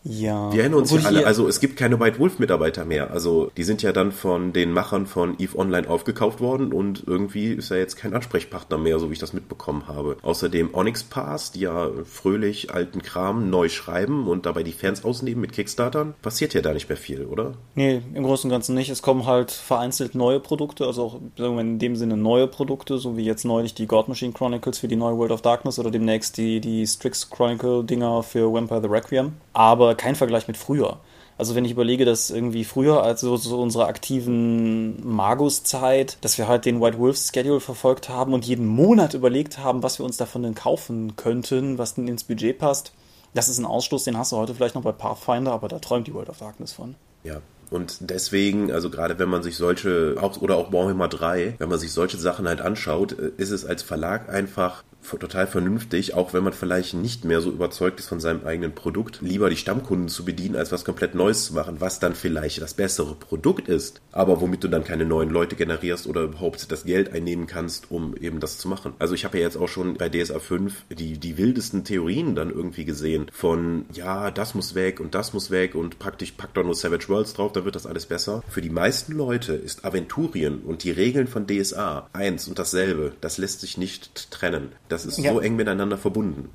[0.03, 0.51] Ja.
[0.51, 3.11] Wir erinnern uns ja alle, also es gibt keine White Wolf Mitarbeiter mehr.
[3.11, 7.53] Also die sind ja dann von den Machern von EVE Online aufgekauft worden und irgendwie
[7.53, 10.17] ist er jetzt kein Ansprechpartner mehr, so wie ich das mitbekommen habe.
[10.21, 15.41] Außerdem Onyx Pass, die ja fröhlich alten Kram neu schreiben und dabei die Fans ausnehmen
[15.41, 16.15] mit Kickstartern.
[16.21, 17.53] Passiert ja da nicht mehr viel, oder?
[17.75, 18.89] Nee, im Großen und Ganzen nicht.
[18.89, 23.23] Es kommen halt vereinzelt neue Produkte, also auch in dem Sinne neue Produkte, so wie
[23.23, 26.59] jetzt neulich die God Machine Chronicles für die neue World of Darkness oder demnächst die,
[26.59, 29.33] die Strix Chronicle Dinger für Vampire the Requiem.
[29.53, 30.99] Aber kein Vergleich mit früher.
[31.37, 36.65] Also wenn ich überlege, dass irgendwie früher, also so unserer aktiven Magus-Zeit, dass wir halt
[36.65, 40.43] den White Wolf Schedule verfolgt haben und jeden Monat überlegt haben, was wir uns davon
[40.43, 42.93] denn kaufen könnten, was denn ins Budget passt.
[43.33, 46.05] Das ist ein Ausschluss, den hast du heute vielleicht noch bei Pathfinder, aber da träumt
[46.05, 46.95] die World of Darkness von.
[47.23, 51.69] Ja, und deswegen, also gerade wenn man sich solche, auch, oder auch Warhammer 3, wenn
[51.69, 54.83] man sich solche Sachen halt anschaut, äh, ist es als Verlag einfach
[55.19, 59.19] total vernünftig, auch wenn man vielleicht nicht mehr so überzeugt ist von seinem eigenen Produkt,
[59.21, 62.73] lieber die Stammkunden zu bedienen, als was komplett Neues zu machen, was dann vielleicht das
[62.73, 67.13] bessere Produkt ist, aber womit du dann keine neuen Leute generierst oder überhaupt das Geld
[67.13, 68.93] einnehmen kannst, um eben das zu machen.
[68.99, 72.49] Also ich habe ja jetzt auch schon bei DSA 5 die, die wildesten Theorien dann
[72.49, 76.63] irgendwie gesehen von, ja, das muss weg und das muss weg und praktisch packt doch
[76.63, 78.43] nur Savage Worlds drauf, dann wird das alles besser.
[78.47, 83.13] Für die meisten Leute ist Aventurien und die Regeln von DSA eins und dasselbe.
[83.21, 84.71] Das lässt sich nicht trennen.
[84.93, 85.33] Das ist ja.
[85.33, 86.49] so eng miteinander verbunden.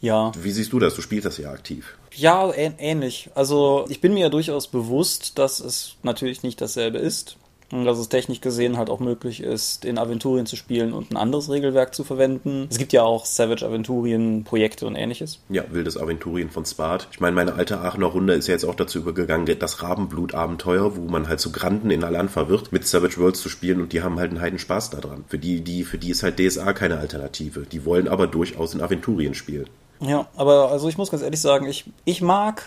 [0.00, 0.32] Ja.
[0.36, 0.94] Wie siehst du das?
[0.94, 1.96] Du spielst das ja aktiv.
[2.14, 3.30] Ja, ähnlich.
[3.34, 7.36] Also ich bin mir ja durchaus bewusst, dass es natürlich nicht dasselbe ist
[7.72, 11.50] dass es technisch gesehen halt auch möglich ist, in Aventurien zu spielen und ein anderes
[11.50, 12.68] Regelwerk zu verwenden.
[12.70, 15.40] Es gibt ja auch Savage Aventurien Projekte und ähnliches.
[15.48, 17.08] Ja, wildes Aventurien von Spart.
[17.12, 21.08] Ich meine, meine alte Aachener Runde ist ja jetzt auch dazu übergegangen, das Rabenblut-Abenteuer, wo
[21.08, 24.18] man halt zu Granden in Alanfa wird, mit Savage Worlds zu spielen und die haben
[24.18, 25.24] halt einen Heiden Spaß daran.
[25.28, 27.60] Für die, die, für die ist halt DSA keine Alternative.
[27.60, 29.66] Die wollen aber durchaus in Aventurien spielen.
[30.00, 32.64] Ja, aber also ich muss ganz ehrlich sagen, ich, ich mag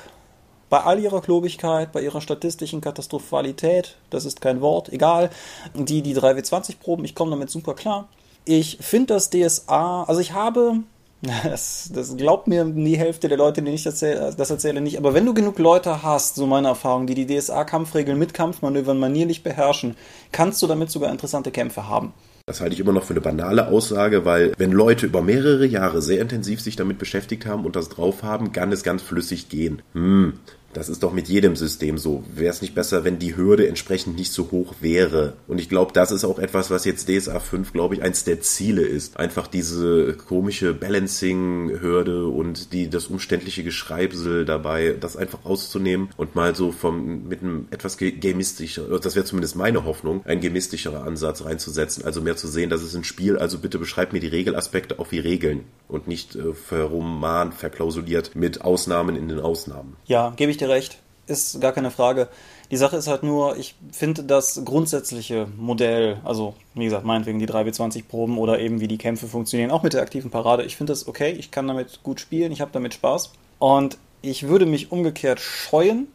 [0.70, 5.30] bei all ihrer Klobigkeit, bei ihrer statistischen Katastrophalität, das ist kein Wort, egal,
[5.74, 8.08] die, die 3W20-Proben, ich komme damit super klar.
[8.46, 10.80] Ich finde das DSA, also ich habe,
[11.44, 14.98] das, das, glaubt mir die Hälfte der Leute, denen ich das erzähle, das erzähle, nicht,
[14.98, 19.44] aber wenn du genug Leute hast, so meine Erfahrung, die die DSA-Kampfregeln mit Kampfmanövern manierlich
[19.44, 19.96] beherrschen,
[20.32, 22.14] kannst du damit sogar interessante Kämpfe haben.
[22.48, 26.04] Das halte ich immer noch für eine banale Aussage, weil wenn Leute über mehrere Jahre
[26.04, 29.82] sehr intensiv sich damit beschäftigt haben und das drauf haben, kann es ganz flüssig gehen.
[29.94, 30.34] Hm,
[30.76, 32.24] das ist doch mit jedem System so.
[32.34, 35.34] Wäre es nicht besser, wenn die Hürde entsprechend nicht so hoch wäre?
[35.48, 38.42] Und ich glaube, das ist auch etwas, was jetzt DSA 5, glaube ich, eins der
[38.42, 39.18] Ziele ist.
[39.18, 46.56] Einfach diese komische Balancing-Hürde und die, das umständliche Geschreibsel dabei, das einfach auszunehmen und mal
[46.56, 52.04] so vom, mit einem etwas gamistischer, das wäre zumindest meine Hoffnung, ein gamistischerer Ansatz reinzusetzen.
[52.04, 55.12] Also mehr zu sehen, das ist ein Spiel, also bitte beschreibt mir die Regelaspekte auch
[55.12, 59.98] wie Regeln und nicht äh, verroman, verklausuliert mit Ausnahmen in den Ausnahmen.
[60.06, 60.98] Ja, gebe ich dir recht.
[61.28, 62.30] Ist gar keine Frage.
[62.72, 67.48] Die Sache ist halt nur, ich finde das grundsätzliche Modell, also wie gesagt, meinetwegen die
[67.48, 71.08] 3W20-Proben oder eben wie die Kämpfe funktionieren, auch mit der aktiven Parade, ich finde das
[71.08, 73.34] okay, ich kann damit gut spielen, ich habe damit Spaß.
[73.60, 76.08] Und ich würde mich umgekehrt scheuen,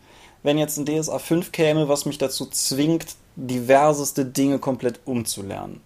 [0.43, 5.81] wenn jetzt ein DSA 5 käme, was mich dazu zwingt, diverseste Dinge komplett umzulernen.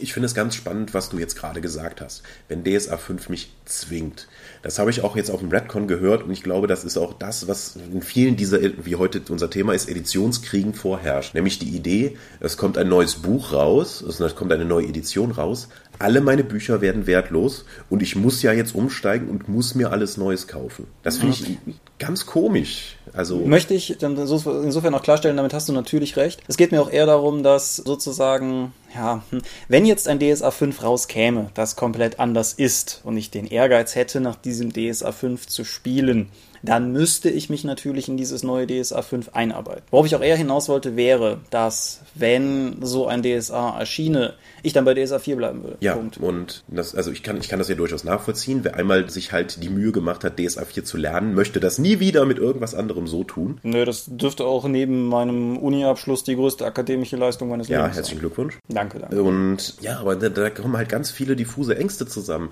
[0.00, 2.22] Ich finde es ganz spannend, was du jetzt gerade gesagt hast.
[2.48, 4.28] Wenn DSA 5 mich zwingt.
[4.62, 7.14] Das habe ich auch jetzt auf dem Redcon gehört und ich glaube, das ist auch
[7.14, 11.34] das, was in vielen dieser, wie heute unser Thema ist, Editionskriegen vorherrscht.
[11.34, 15.68] Nämlich die Idee, es kommt ein neues Buch raus, es kommt eine neue Edition raus,
[15.98, 20.16] alle meine Bücher werden wertlos und ich muss ja jetzt umsteigen und muss mir alles
[20.16, 20.86] Neues kaufen.
[21.02, 21.58] Das finde ich
[21.98, 22.96] ganz komisch.
[23.12, 26.42] Also möchte ich dann insofern auch klarstellen, damit hast du natürlich recht.
[26.48, 30.82] Es geht mir auch eher darum, dass sozusagen ja, hm, wenn jetzt ein DSA 5
[30.82, 35.64] rauskäme, das komplett anders ist und ich den Ehrgeiz hätte, nach diesem DSA 5 zu
[35.64, 36.28] spielen,
[36.62, 39.82] dann müsste ich mich natürlich in dieses neue DSA 5 einarbeiten.
[39.90, 44.84] Worauf ich auch eher hinaus wollte, wäre, dass wenn so ein DSA erschiene, ich dann
[44.84, 45.76] bei DSA 4 bleiben würde.
[45.80, 46.18] Ja, Punkt.
[46.18, 48.60] und das, also ich kann, ich kann das ja durchaus nachvollziehen.
[48.62, 52.00] Wer einmal sich halt die Mühe gemacht hat, DSA 4 zu lernen, möchte das nie
[52.00, 53.58] wieder mit irgendwas anderem so tun.
[53.62, 57.94] Nö, das dürfte auch neben meinem Uni-Abschluss die größte akademische Leistung meines ja, Lebens sein.
[57.94, 58.58] Ja, herzlichen Glückwunsch.
[58.68, 59.22] Danke, danke.
[59.22, 62.50] Und ja, aber da, da, kommen halt ganz viele diffuse Ängste zusammen.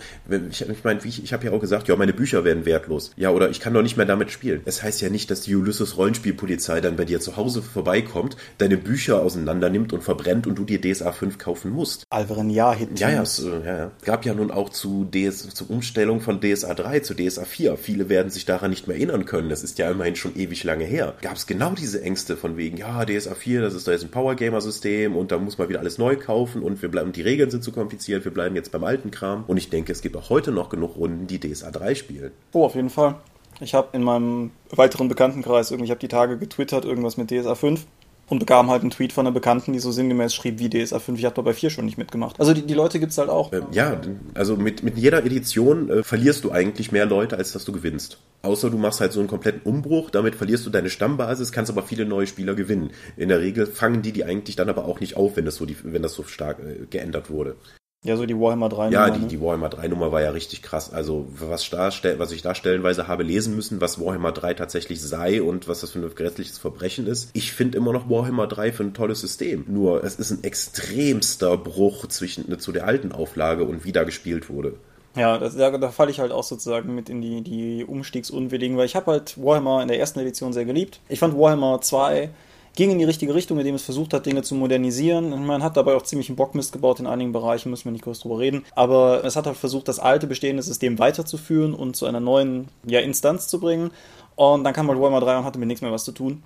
[0.51, 3.12] Ich, ich meine, ich, ich habe ja auch gesagt, ja, meine Bücher werden wertlos.
[3.16, 4.62] Ja, oder ich kann doch nicht mehr damit spielen.
[4.64, 8.77] Es heißt ja nicht, dass die Ulysses Rollenspielpolizei dann bei dir zu Hause vorbeikommt, deine
[8.77, 12.05] Bücher auseinander nimmt und verbrennt und du dir DSA 5 kaufen musst.
[12.11, 13.01] Alveren ja Hit.
[13.01, 13.91] Ja, ja, es ja, ja.
[14.05, 17.77] gab ja nun auch zu DS, zur Umstellung von DSA 3 zu DSA 4.
[17.77, 19.49] Viele werden sich daran nicht mehr erinnern können.
[19.49, 21.15] Das ist ja immerhin schon ewig lange her.
[21.23, 24.11] Gab es genau diese Ängste von wegen, ja, DSA 4, das ist da jetzt ein
[24.11, 27.23] Power Gamer System und da muss man wieder alles neu kaufen und wir bleiben, die
[27.23, 29.45] Regeln sind zu kompliziert, wir bleiben jetzt beim alten Kram.
[29.47, 32.33] Und ich denke, es gibt auch heute noch genug Runden, die DSA 3 spielen.
[32.53, 33.17] Oh, auf jeden Fall.
[33.61, 37.55] Ich habe in meinem weiteren Bekanntenkreis irgendwie, ich habe die Tage getwittert, irgendwas mit DSA
[37.55, 37.87] 5
[38.29, 41.19] und bekam halt einen Tweet von einer Bekannten, die so sinngemäß schrieb, wie DSA 5,
[41.19, 42.38] ich habe da bei 4 schon nicht mitgemacht.
[42.38, 43.53] Also die, die Leute gibt's halt auch.
[43.53, 44.01] Ähm, ja,
[44.35, 48.19] also mit, mit jeder Edition äh, verlierst du eigentlich mehr Leute, als dass du gewinnst.
[48.43, 51.83] Außer du machst halt so einen kompletten Umbruch, damit verlierst du deine Stammbasis, kannst aber
[51.83, 52.91] viele neue Spieler gewinnen.
[53.17, 55.67] In der Regel fangen die die eigentlich dann aber auch nicht auf, wenn das so,
[55.67, 57.57] die, wenn das so stark äh, geändert wurde.
[58.05, 58.93] Ja, so die Warhammer 3 Nummer.
[58.93, 59.27] Ja, die, ne?
[59.27, 60.93] die Warhammer 3 Nummer war ja richtig krass.
[60.93, 65.43] Also, was, da, was ich da stellenweise habe lesen müssen, was Warhammer 3 tatsächlich sei
[65.43, 67.31] und was das für ein grässliches Verbrechen ist.
[67.33, 69.65] Ich finde immer noch Warhammer 3 für ein tolles System.
[69.67, 74.05] Nur, es ist ein extremster Bruch zwischen, ne, zu der alten Auflage und wie da
[74.05, 74.75] gespielt wurde.
[75.17, 78.87] Ja, das, da, da falle ich halt auch sozusagen mit in die, die Umstiegsunwilligen, weil
[78.87, 81.01] ich habe halt Warhammer in der ersten Edition sehr geliebt.
[81.09, 82.31] Ich fand Warhammer 2
[82.79, 85.45] ging in die richtige Richtung, indem es versucht hat, Dinge zu modernisieren.
[85.45, 88.21] Man hat dabei auch ziemlich einen Bockmist gebaut in einigen Bereichen, müssen wir nicht groß
[88.21, 88.64] drüber reden.
[88.77, 93.01] Aber es hat halt versucht, das alte bestehende System weiterzuführen und zu einer neuen ja,
[93.01, 93.91] Instanz zu bringen.
[94.37, 96.45] Und dann kam halt Warhammer 3 und hatte mit nichts mehr was zu tun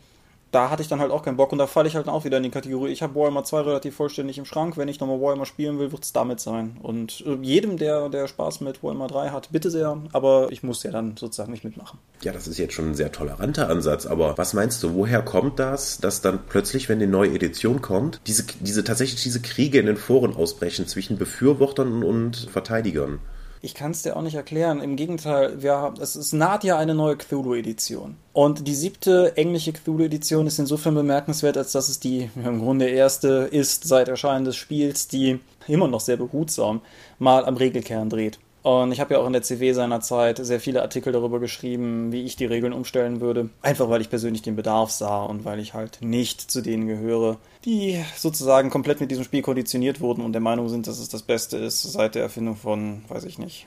[0.53, 2.37] da hatte ich dann halt auch keinen Bock und da falle ich halt auch wieder
[2.37, 2.93] in die Kategorie.
[2.93, 4.77] Ich habe Warhammer 2 relativ vollständig im Schrank.
[4.77, 6.77] Wenn ich nochmal Warhammer spielen will, wird es damit sein.
[6.83, 9.99] Und äh, jedem, der, der Spaß mit Warhammer 3 hat, bitte sehr.
[10.12, 11.99] Aber ich muss ja dann sozusagen nicht mitmachen.
[12.23, 14.05] Ja, das ist jetzt schon ein sehr toleranter Ansatz.
[14.05, 18.21] Aber was meinst du, woher kommt das, dass dann plötzlich, wenn die neue Edition kommt,
[18.27, 23.21] diese, diese tatsächlich diese Kriege in den Foren ausbrechen zwischen Befürwortern und Verteidigern?
[23.64, 24.81] Ich kann es dir auch nicht erklären.
[24.81, 28.16] Im Gegenteil, wir haben, es, es naht ja eine neue Cthulhu-Edition.
[28.33, 33.48] Und die siebte englische Cthulhu-Edition ist insofern bemerkenswert, als dass es die im Grunde erste
[33.53, 36.81] ist seit Erscheinen des Spiels, die immer noch sehr behutsam
[37.20, 38.40] mal am Regelkern dreht.
[38.62, 42.22] Und ich habe ja auch in der CW seinerzeit sehr viele Artikel darüber geschrieben, wie
[42.22, 43.51] ich die Regeln umstellen würde.
[43.61, 47.38] Einfach weil ich persönlich den Bedarf sah und weil ich halt nicht zu denen gehöre,
[47.64, 51.22] die sozusagen komplett mit diesem Spiel konditioniert wurden und der Meinung sind, dass es das
[51.22, 53.66] Beste ist seit der Erfindung von, weiß ich nicht,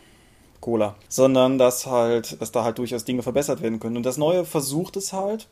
[0.61, 0.95] Cola.
[1.09, 3.97] Sondern dass halt, dass da halt durchaus Dinge verbessert werden können.
[3.97, 5.47] Und das Neue versucht es halt.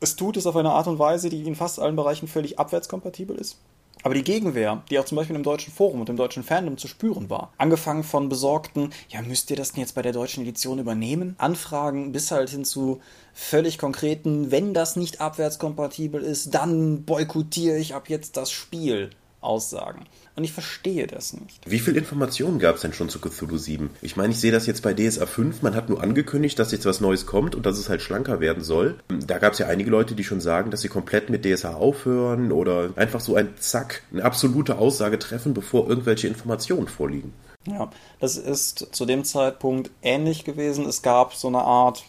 [0.00, 3.36] Es tut es auf eine Art und Weise, die in fast allen Bereichen völlig abwärtskompatibel
[3.36, 3.58] ist.
[4.02, 6.88] Aber die Gegenwehr, die auch zum Beispiel im deutschen Forum und im deutschen Fandom zu
[6.88, 10.78] spüren war, angefangen von besorgten, ja, müsst ihr das denn jetzt bei der deutschen Edition
[10.78, 11.34] übernehmen?
[11.38, 13.00] Anfragen bis halt hin zu
[13.34, 19.10] völlig konkreten, wenn das nicht abwärtskompatibel ist, dann boykottiere ich ab jetzt das Spiel.
[19.40, 20.04] Aussagen.
[20.38, 21.68] Und ich verstehe das nicht.
[21.68, 23.90] Wie viel Informationen gab es denn schon zu Cthulhu 7?
[24.02, 25.62] Ich meine, ich sehe das jetzt bei DSA 5.
[25.62, 28.62] Man hat nur angekündigt, dass jetzt was Neues kommt und dass es halt schlanker werden
[28.62, 29.00] soll.
[29.08, 32.52] Da gab es ja einige Leute, die schon sagen, dass sie komplett mit DSA aufhören
[32.52, 37.32] oder einfach so ein Zack, eine absolute Aussage treffen, bevor irgendwelche Informationen vorliegen.
[37.66, 40.86] Ja, das ist zu dem Zeitpunkt ähnlich gewesen.
[40.86, 42.04] Es gab so eine Art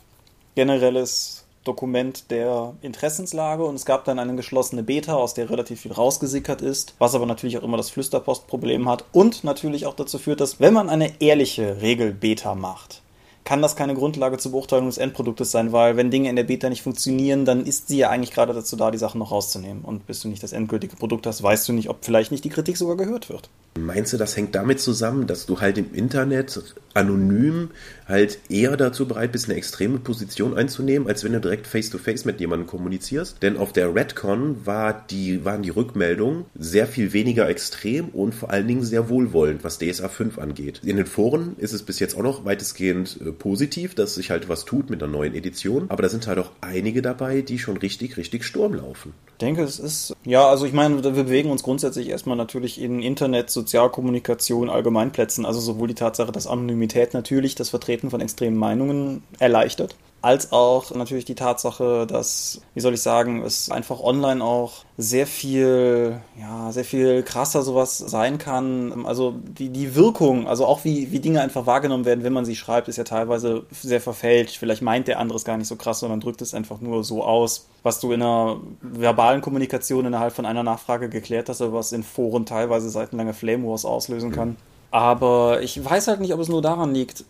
[0.54, 5.92] generelles Dokument der Interessenslage und es gab dann eine geschlossene Beta, aus der relativ viel
[5.92, 10.42] rausgesickert ist, was aber natürlich auch immer das Flüsterpostproblem hat und natürlich auch dazu führt,
[10.42, 13.02] dass wenn man eine ehrliche Regel-Beta macht,
[13.50, 16.70] kann das keine Grundlage zur Beurteilung des Endproduktes sein, weil wenn Dinge in der Beta
[16.70, 19.84] nicht funktionieren, dann ist sie ja eigentlich gerade dazu da, die Sachen noch rauszunehmen.
[19.84, 22.50] Und bis du nicht das endgültige Produkt hast, weißt du nicht, ob vielleicht nicht die
[22.50, 23.50] Kritik sogar gehört wird.
[23.80, 26.62] Meinst du, das hängt damit zusammen, dass du halt im Internet
[26.94, 27.70] anonym
[28.08, 32.26] halt eher dazu bereit bist, eine extreme Position einzunehmen, als wenn du direkt face-to-face -face
[32.26, 33.42] mit jemandem kommunizierst?
[33.42, 38.50] Denn auf der Redcon war die, waren die Rückmeldungen sehr viel weniger extrem und vor
[38.50, 40.82] allen Dingen sehr wohlwollend, was DSA 5 angeht.
[40.84, 44.50] In den Foren ist es bis jetzt auch noch weitestgehend äh, positiv, dass sich halt
[44.50, 47.78] was tut mit einer neuen Edition, aber da sind halt auch einige dabei, die schon
[47.78, 49.14] richtig, richtig Sturm laufen.
[49.34, 53.02] Ich denke, es ist, ja, also ich meine, wir bewegen uns grundsätzlich erstmal natürlich in
[53.02, 56.48] Internet, Sozialkommunikation, Allgemeinplätzen, also sowohl die Tatsache, dass
[56.80, 59.96] Anonymität natürlich das Vertreten von extremen Meinungen erleichtert.
[60.22, 65.26] als auch natürlich die Tatsache, dass, wie soll ich sagen, es einfach online auch sehr
[65.26, 69.06] viel, ja, sehr viel krasser sowas sein kann.
[69.06, 72.58] Also die, die Wirkung, also auch wie, wie Dinge einfach wahrgenommen werden, wenn man sie
[72.58, 74.58] schreibt, ist ja teilweise sehr verfälscht.
[74.58, 77.24] Vielleicht meint der andere es gar nicht so krass, sondern drückt es einfach nur so
[77.24, 81.94] aus, was du in einer verbalen Kommunikation innerhalb von einer Nachfrage geklärt hast, aber was
[81.94, 84.58] in Foren teilweise seitenlange Flame Wars auslösen kann.
[84.92, 87.24] Aber ich weiß halt nicht, ob es nur daran liegt.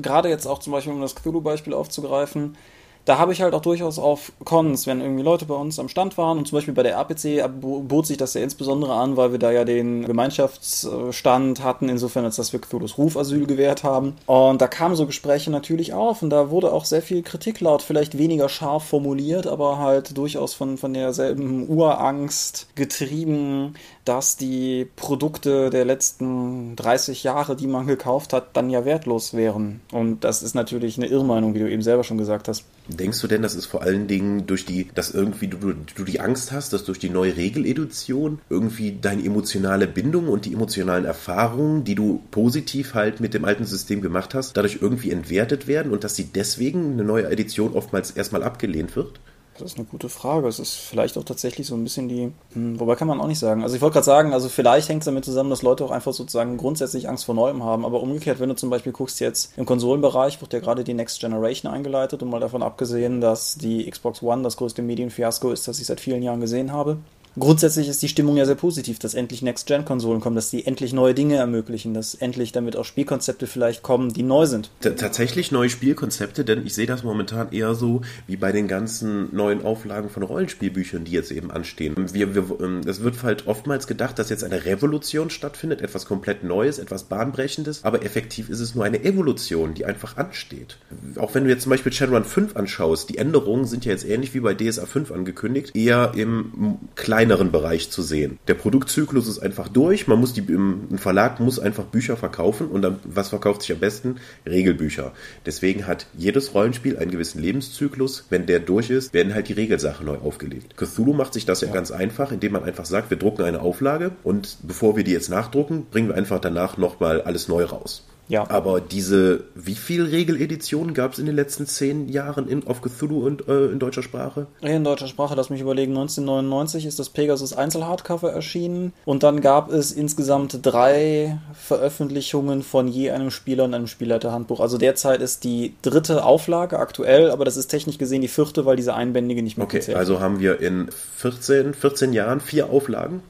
[0.00, 2.56] Gerade jetzt auch zum Beispiel, um das Cthulhu-Beispiel aufzugreifen,
[3.04, 6.16] da habe ich halt auch durchaus auf Cons, wenn irgendwie Leute bei uns am Stand
[6.18, 9.38] waren und zum Beispiel bei der RPC bot sich das ja insbesondere an, weil wir
[9.38, 14.14] da ja den Gemeinschaftsstand hatten, insofern als dass wir Cthulhu's Rufasyl gewährt haben.
[14.26, 17.82] Und da kamen so Gespräche natürlich auf und da wurde auch sehr viel Kritik laut,
[17.82, 23.74] vielleicht weniger scharf formuliert, aber halt durchaus von, von derselben Urangst getrieben,
[24.04, 29.80] dass die Produkte der letzten 30 Jahre, die man gekauft hat, dann ja wertlos wären.
[29.92, 32.64] Und das ist natürlich eine Irrmeinung, wie du eben selber schon gesagt hast.
[32.88, 36.04] Denkst du denn, das ist vor allen Dingen durch die, dass irgendwie du, du, du
[36.04, 41.04] die Angst hast, dass durch die neue Regeledition irgendwie deine emotionale Bindung und die emotionalen
[41.04, 45.92] Erfahrungen, die du positiv halt mit dem alten System gemacht hast, dadurch irgendwie entwertet werden
[45.92, 49.20] und dass sie deswegen eine neue Edition oftmals erstmal abgelehnt wird?
[49.58, 50.48] Das ist eine gute Frage.
[50.48, 53.38] Es ist vielleicht auch tatsächlich so ein bisschen die, hm, wobei kann man auch nicht
[53.38, 53.62] sagen.
[53.62, 56.12] Also ich wollte gerade sagen, also vielleicht hängt es damit zusammen, dass Leute auch einfach
[56.12, 57.84] sozusagen grundsätzlich Angst vor Neuem haben.
[57.84, 61.20] Aber umgekehrt, wenn du zum Beispiel guckst jetzt im Konsolenbereich, wird ja gerade die Next
[61.20, 65.80] Generation eingeleitet und mal davon abgesehen, dass die Xbox One das größte Medienfiasko ist, das
[65.80, 66.98] ich seit vielen Jahren gesehen habe
[67.38, 71.14] grundsätzlich ist die Stimmung ja sehr positiv, dass endlich Next-Gen-Konsolen kommen, dass die endlich neue
[71.14, 74.70] Dinge ermöglichen, dass endlich damit auch Spielkonzepte vielleicht kommen, die neu sind.
[74.80, 79.34] T tatsächlich neue Spielkonzepte, denn ich sehe das momentan eher so wie bei den ganzen
[79.34, 81.94] neuen Auflagen von Rollenspielbüchern, die jetzt eben anstehen.
[82.12, 86.44] Wir, wir, ähm, es wird halt oftmals gedacht, dass jetzt eine Revolution stattfindet, etwas komplett
[86.44, 90.78] Neues, etwas Bahnbrechendes, aber effektiv ist es nur eine Evolution, die einfach ansteht.
[91.16, 94.34] Auch wenn du jetzt zum Beispiel Shadowrun 5 anschaust, die Änderungen sind ja jetzt ähnlich
[94.34, 98.38] wie bei DSA 5 angekündigt, eher im kleinen kleineren Bereich zu sehen.
[98.48, 100.08] Der Produktzyklus ist einfach durch.
[100.08, 103.78] Man muss die, ein Verlag muss einfach Bücher verkaufen und dann, was verkauft sich am
[103.78, 104.16] besten?
[104.44, 105.12] Regelbücher.
[105.46, 108.24] Deswegen hat jedes Rollenspiel einen gewissen Lebenszyklus.
[108.28, 110.76] Wenn der durch ist, werden halt die Regelsachen neu aufgelegt.
[110.76, 113.60] Cthulhu macht sich das ja, ja ganz einfach, indem man einfach sagt, wir drucken eine
[113.60, 118.04] Auflage und bevor wir die jetzt nachdrucken, bringen wir einfach danach nochmal alles neu raus.
[118.28, 118.48] Ja.
[118.48, 123.26] Aber diese, wie viel Regeleditionen gab es in den letzten zehn Jahren in, auf Cthulhu
[123.26, 124.46] und äh, in deutscher Sprache?
[124.60, 129.70] In deutscher Sprache, lass mich überlegen, 1999 ist das Pegasus Einzelhardcover erschienen und dann gab
[129.70, 134.60] es insgesamt drei Veröffentlichungen von je einem Spieler und einem Spielleiterhandbuch.
[134.60, 138.76] Also derzeit ist die dritte Auflage aktuell, aber das ist technisch gesehen die vierte, weil
[138.76, 139.98] diese einbändige nicht mehr Okay, zählt.
[139.98, 143.22] also haben wir in 14, 14 Jahren vier Auflagen?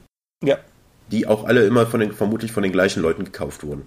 [0.43, 0.57] Ja.
[1.11, 3.83] Die auch alle immer von den, vermutlich von den gleichen Leuten gekauft wurden.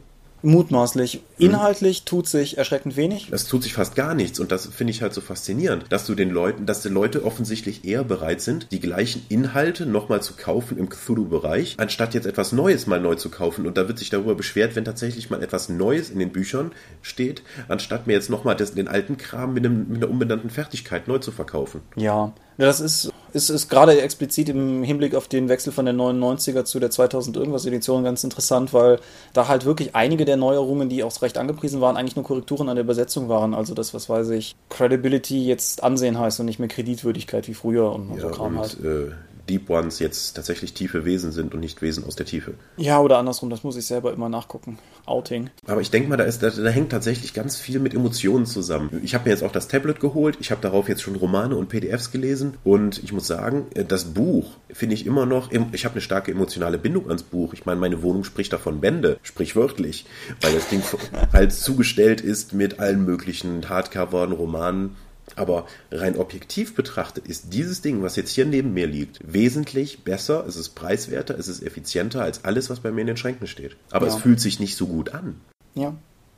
[0.47, 1.22] Mutmaßlich.
[1.38, 3.26] Inhaltlich tut sich erschreckend wenig.
[3.32, 6.14] Es tut sich fast gar nichts und das finde ich halt so faszinierend, dass du
[6.14, 10.78] den Leuten, dass die Leute offensichtlich eher bereit sind, die gleichen Inhalte nochmal zu kaufen
[10.78, 13.66] im Cthulhu-Bereich, anstatt jetzt etwas Neues mal neu zu kaufen.
[13.66, 16.70] Und da wird sich darüber beschwert, wenn tatsächlich mal etwas Neues in den Büchern
[17.03, 21.18] steht, anstatt mir jetzt nochmal den alten Kram mit, einem, mit einer unbenannten Fertigkeit neu
[21.18, 21.80] zu verkaufen.
[21.97, 22.32] Ja,
[22.64, 26.80] das ist, ist, ist gerade explizit im Hinblick auf den Wechsel von der 99er zu
[26.80, 28.98] der 2000 irgendwas Edition ganz interessant, weil
[29.34, 32.76] da halt wirklich einige der Neuerungen, die auch recht angepriesen waren, eigentlich nur Korrekturen an
[32.76, 33.54] der Übersetzung waren.
[33.54, 37.92] Also das, was weiß ich, Credibility jetzt Ansehen heißt und nicht mehr Kreditwürdigkeit wie früher
[37.92, 38.84] und ja, so Kram und, halt.
[38.84, 39.12] Äh,
[39.49, 42.55] Deep Ones jetzt tatsächlich tiefe Wesen sind und nicht Wesen aus der Tiefe.
[42.76, 44.78] Ja, oder andersrum, das muss ich selber immer nachgucken.
[45.07, 45.51] Outing.
[45.66, 49.01] Aber ich denke mal, da, ist, da, da, hängt tatsächlich ganz viel mit Emotionen zusammen.
[49.05, 51.68] Ich habe mir jetzt auch das Tablet geholt, ich habe darauf jetzt schon Romane und
[51.68, 55.94] PDFs gelesen und ich muss sagen, äh, das Buch finde ich immer noch, ich habe
[55.94, 57.55] eine starke emotionale Bindung ans Buch.
[57.55, 60.07] Ich meine, meine Wohnung spricht davon Bände, sprichwörtlich,
[60.40, 60.82] weil das Ding
[61.32, 64.97] halt zugestellt ist mit allen möglichen Hardcovern, Romanen
[65.37, 70.45] aber rein objektiv betrachtet ist dieses Ding, was jetzt hier neben mir liegt, wesentlich besser,
[70.47, 73.76] es ist preiswerter, es ist effizienter als alles, was bei mir in den Schränken steht.
[73.91, 74.14] Aber ja.
[74.14, 75.41] es fühlt sich nicht so gut an.
[75.74, 75.95] Ja.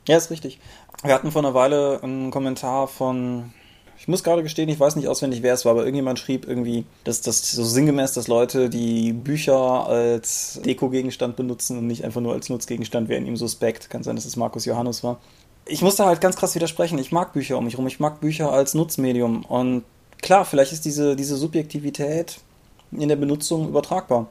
[0.07, 0.59] Ja, ist richtig.
[1.03, 3.53] Wir hatten vor einer Weile einen Kommentar von,
[3.97, 6.85] ich muss gerade gestehen, ich weiß nicht auswendig, wer es war, aber irgendjemand schrieb irgendwie,
[7.03, 12.33] dass das so sinngemäß, dass Leute die Bücher als Dekogegenstand benutzen und nicht einfach nur
[12.33, 13.89] als Nutzgegenstand, wären ihm suspekt.
[13.89, 15.19] Kann sein, dass es Markus Johannes war
[15.69, 16.97] ich muss da halt ganz krass widersprechen.
[16.99, 17.87] Ich mag Bücher um mich rum.
[17.87, 19.43] Ich mag Bücher als Nutzmedium.
[19.45, 19.83] Und
[20.21, 22.39] klar, vielleicht ist diese, diese Subjektivität
[22.91, 24.27] in der Benutzung übertragbar.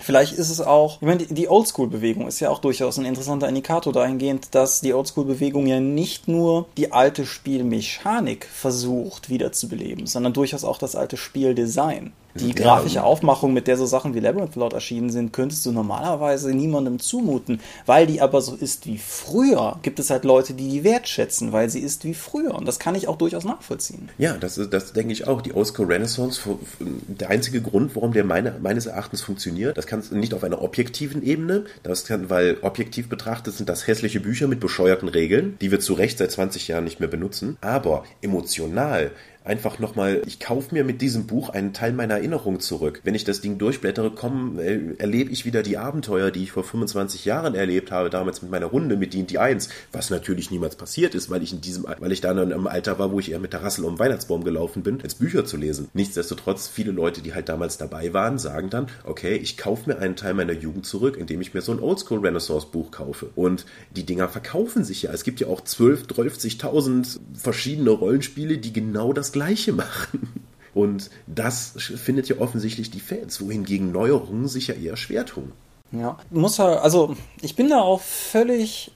[0.00, 3.92] Vielleicht ist es auch, ich meine, die Oldschool-Bewegung ist ja auch durchaus ein interessanter Indikator
[3.92, 10.78] dahingehend, dass die Oldschool-Bewegung ja nicht nur die alte Spielmechanik versucht wiederzubeleben, sondern durchaus auch
[10.78, 12.12] das alte Spieldesign.
[12.34, 16.54] Die grafische Aufmachung, mit der so Sachen wie Labyrinth Lord erschienen sind, könntest du normalerweise
[16.54, 17.60] niemandem zumuten.
[17.86, 21.68] Weil die aber so ist wie früher, gibt es halt Leute, die die wertschätzen, weil
[21.68, 22.54] sie ist wie früher.
[22.54, 24.08] Und das kann ich auch durchaus nachvollziehen.
[24.18, 25.42] Ja, das, ist- das denke ich auch.
[25.42, 26.40] Die Oscar Renaissance,
[26.80, 31.22] der einzige Grund, warum der meine, meines Erachtens funktioniert, das kann nicht auf einer objektiven
[31.22, 35.80] Ebene, das kann, weil objektiv betrachtet sind das hässliche Bücher mit bescheuerten Regeln, die wir
[35.80, 39.10] zu Recht seit 20 Jahren nicht mehr benutzen, aber emotional
[39.44, 43.00] einfach nochmal, ich kaufe mir mit diesem Buch einen Teil meiner Erinnerung zurück.
[43.04, 46.64] Wenn ich das Ding durchblättere, komm, äh, erlebe ich wieder die Abenteuer, die ich vor
[46.64, 51.14] 25 Jahren erlebt habe, damals mit meiner Runde mit D&D 1, was natürlich niemals passiert
[51.14, 53.40] ist, weil ich in diesem, weil ich da in einem Alter war, wo ich eher
[53.40, 55.88] mit der Rassel um den Weihnachtsbaum gelaufen bin, als Bücher zu lesen.
[55.94, 60.16] Nichtsdestotrotz, viele Leute, die halt damals dabei waren, sagen dann, okay, ich kaufe mir einen
[60.16, 63.30] Teil meiner Jugend zurück, indem ich mir so ein Oldschool Renaissance Buch kaufe.
[63.34, 63.66] Und
[63.96, 65.12] die Dinger verkaufen sich ja.
[65.12, 70.44] Es gibt ja auch 12, 12.000 verschiedene Rollenspiele, die genau das Gleiche machen.
[70.74, 75.52] Und das findet ja offensichtlich die Fans, wohingegen Neuerungen sich ja eher schwer tun.
[75.92, 78.90] Ja, muss halt, also ich bin da auch völlig,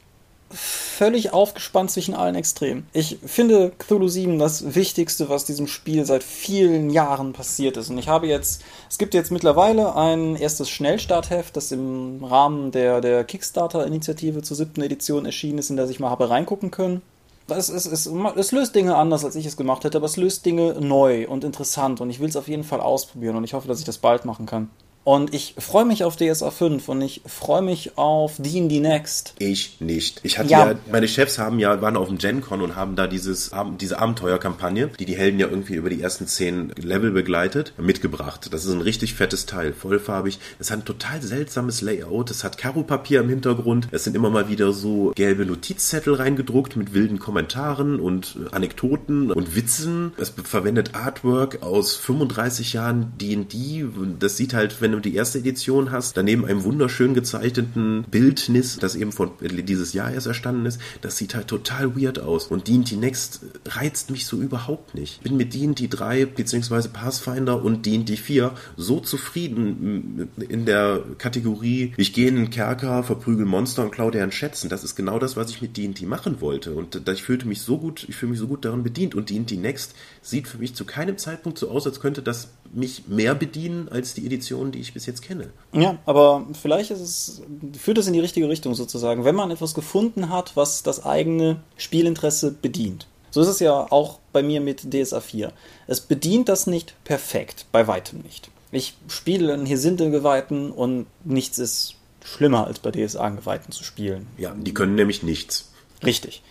[0.50, 2.86] völlig aufgespannt zwischen allen Extremen.
[2.94, 7.90] Ich finde Cthulhu 7 das Wichtigste, was diesem Spiel seit vielen Jahren passiert ist.
[7.90, 13.02] Und ich habe jetzt, es gibt jetzt mittlerweile ein erstes Schnellstartheft, das im Rahmen der,
[13.02, 17.02] der Kickstarter-Initiative zur siebten Edition erschienen ist, in das ich mal habe reingucken können.
[17.48, 20.44] Es, es, es, es löst Dinge anders, als ich es gemacht hätte, aber es löst
[20.46, 23.68] Dinge neu und interessant und ich will es auf jeden Fall ausprobieren und ich hoffe,
[23.68, 24.70] dass ich das bald machen kann.
[25.06, 29.34] Und ich freue mich auf DSA 5 und ich freue mich auf D&D Next.
[29.38, 30.18] Ich nicht.
[30.24, 30.72] Ich hatte Ja.
[30.72, 34.88] ja, meine Chefs haben ja, waren auf dem GenCon und haben da dieses, diese Abenteuerkampagne,
[34.98, 38.48] die die Helden ja irgendwie über die ersten zehn Level begleitet, mitgebracht.
[38.50, 40.40] Das ist ein richtig fettes Teil, vollfarbig.
[40.58, 42.32] Es hat ein total seltsames Layout.
[42.32, 43.86] Es hat Karopapier im Hintergrund.
[43.92, 49.54] Es sind immer mal wieder so gelbe Notizzettel reingedruckt mit wilden Kommentaren und Anekdoten und
[49.54, 50.14] Witzen.
[50.16, 53.86] Es verwendet Artwork aus 35 Jahren D&D.
[54.18, 58.96] Das sieht halt, wenn du die erste Edition hast, daneben einem wunderschön gezeichneten Bildnis, das
[58.96, 62.46] eben von dieses Jahr erst erstanden ist, das sieht halt total weird aus.
[62.46, 65.22] Und D&D Next reizt mich so überhaupt nicht.
[65.22, 66.88] Bin mit D&D 3 bzw.
[66.88, 73.46] Pathfinder und D&D 4 so zufrieden in der Kategorie, ich gehe in den Kerker, verprügel
[73.46, 74.68] Monster und klaue deren Schätzen.
[74.68, 76.74] Das ist genau das, was ich mit D&D machen wollte.
[76.74, 79.14] Und da- ich fühlte mich so gut, ich fühle mich so gut daran bedient.
[79.14, 83.08] Und D&D Next sieht für mich zu keinem Zeitpunkt so aus, als könnte das mich
[83.08, 85.50] mehr bedienen als die Editionen, die ich bis jetzt kenne.
[85.72, 87.42] Ja, aber vielleicht es,
[87.78, 91.60] führt es in die richtige Richtung sozusagen, wenn man etwas gefunden hat, was das eigene
[91.76, 93.06] Spielinteresse bedient.
[93.30, 95.52] So ist es ja auch bei mir mit DSA 4.
[95.86, 98.50] Es bedient das nicht perfekt, bei weitem nicht.
[98.72, 104.26] Ich spiele in Hesinde-Geweihten und nichts ist schlimmer als bei DSA-Geweihten zu spielen.
[104.36, 105.70] Ja, die können nämlich nichts.
[106.04, 106.42] Richtig.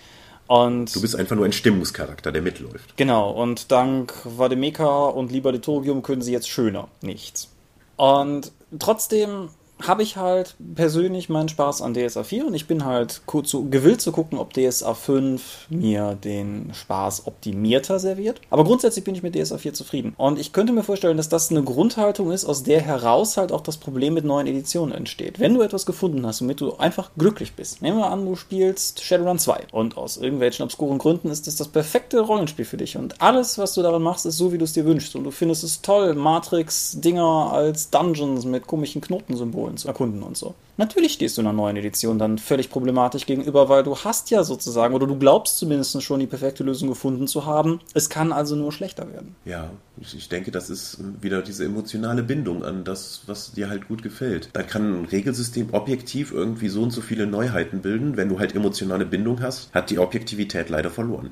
[0.47, 2.97] Und Du bist einfach nur ein Stimmungscharakter, der mitläuft.
[2.97, 6.87] Genau, und dank Vademeka und Libertatorium können sie jetzt schöner.
[7.01, 7.49] Nichts.
[7.97, 9.49] Und trotzdem
[9.81, 14.01] habe ich halt persönlich meinen Spaß an DSA 4 und ich bin halt zu, gewillt
[14.01, 18.41] zu gucken, ob DSA 5 mir den Spaß optimierter serviert.
[18.49, 20.13] Aber grundsätzlich bin ich mit DSA 4 zufrieden.
[20.17, 23.61] Und ich könnte mir vorstellen, dass das eine Grundhaltung ist, aus der heraus halt auch
[23.61, 25.39] das Problem mit neuen Editionen entsteht.
[25.39, 27.81] Wenn du etwas gefunden hast, womit du einfach glücklich bist.
[27.81, 31.67] Nehmen wir an, du spielst Shadowrun 2 und aus irgendwelchen obskuren Gründen ist es das
[31.67, 34.73] perfekte Rollenspiel für dich und alles, was du daran machst, ist so, wie du es
[34.73, 40.23] dir wünschst und du findest es toll, Matrix-Dinger als Dungeons mit komischen Knotensymbolen zu erkunden
[40.23, 40.55] und so.
[40.77, 44.93] Natürlich stehst du einer neuen Edition dann völlig problematisch gegenüber, weil du hast ja sozusagen,
[44.93, 47.79] oder du glaubst zumindest schon die perfekte Lösung gefunden zu haben.
[47.93, 49.35] Es kann also nur schlechter werden.
[49.45, 54.03] Ja, ich, denke, das ist wieder diese emotionale Bindung an das, was dir halt gut
[54.03, 54.49] gefällt.
[54.53, 58.17] Dann kann ein Regelsystem objektiv irgendwie so und so viele Neuheiten bilden.
[58.17, 61.31] Wenn du halt emotionale Bindung hast, hat die Objektivität leider verloren.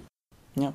[0.56, 0.74] Ja.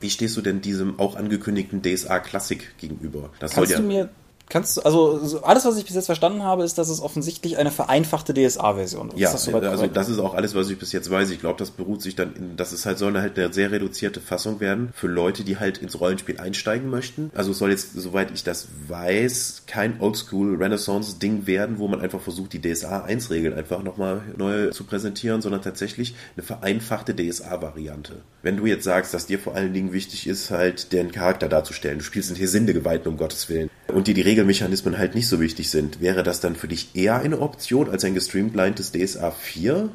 [0.00, 3.30] Wie stehst du denn diesem auch angekündigten DSA Classic gegenüber?
[3.40, 4.02] Das Kannst soll du ja.
[4.04, 4.08] mir,
[4.48, 7.58] kannst du, also so alles, was ich bis jetzt verstanden habe, ist, dass es offensichtlich
[7.58, 9.18] eine vereinfachte DSA-Version ist.
[9.18, 9.96] Ja, das also korrekt?
[9.96, 11.30] das ist auch alles, was ich bis jetzt weiß.
[11.30, 14.20] Ich glaube, das beruht sich dann, in, das ist halt, soll halt eine sehr reduzierte
[14.20, 17.30] Fassung werden für Leute, die halt ins Rollenspiel einsteigen möchten.
[17.34, 22.20] Also es soll jetzt, soweit ich das weiß, kein Oldschool Renaissance-Ding werden, wo man einfach
[22.20, 28.22] versucht, die DSA 1-Regeln einfach nochmal neu zu präsentieren, sondern tatsächlich eine vereinfachte DSA-Variante.
[28.42, 31.98] Wenn du jetzt sagst, dass dir vor allen Dingen wichtig ist, halt den Charakter darzustellen,
[31.98, 35.70] du spielst in Hesinde-Geweihten, um Gottes Willen, und dir die Regelmechanismen halt nicht so wichtig
[35.70, 39.90] sind, wäre das dann für dich eher eine Option als ein gestreamlinedes DSA 4?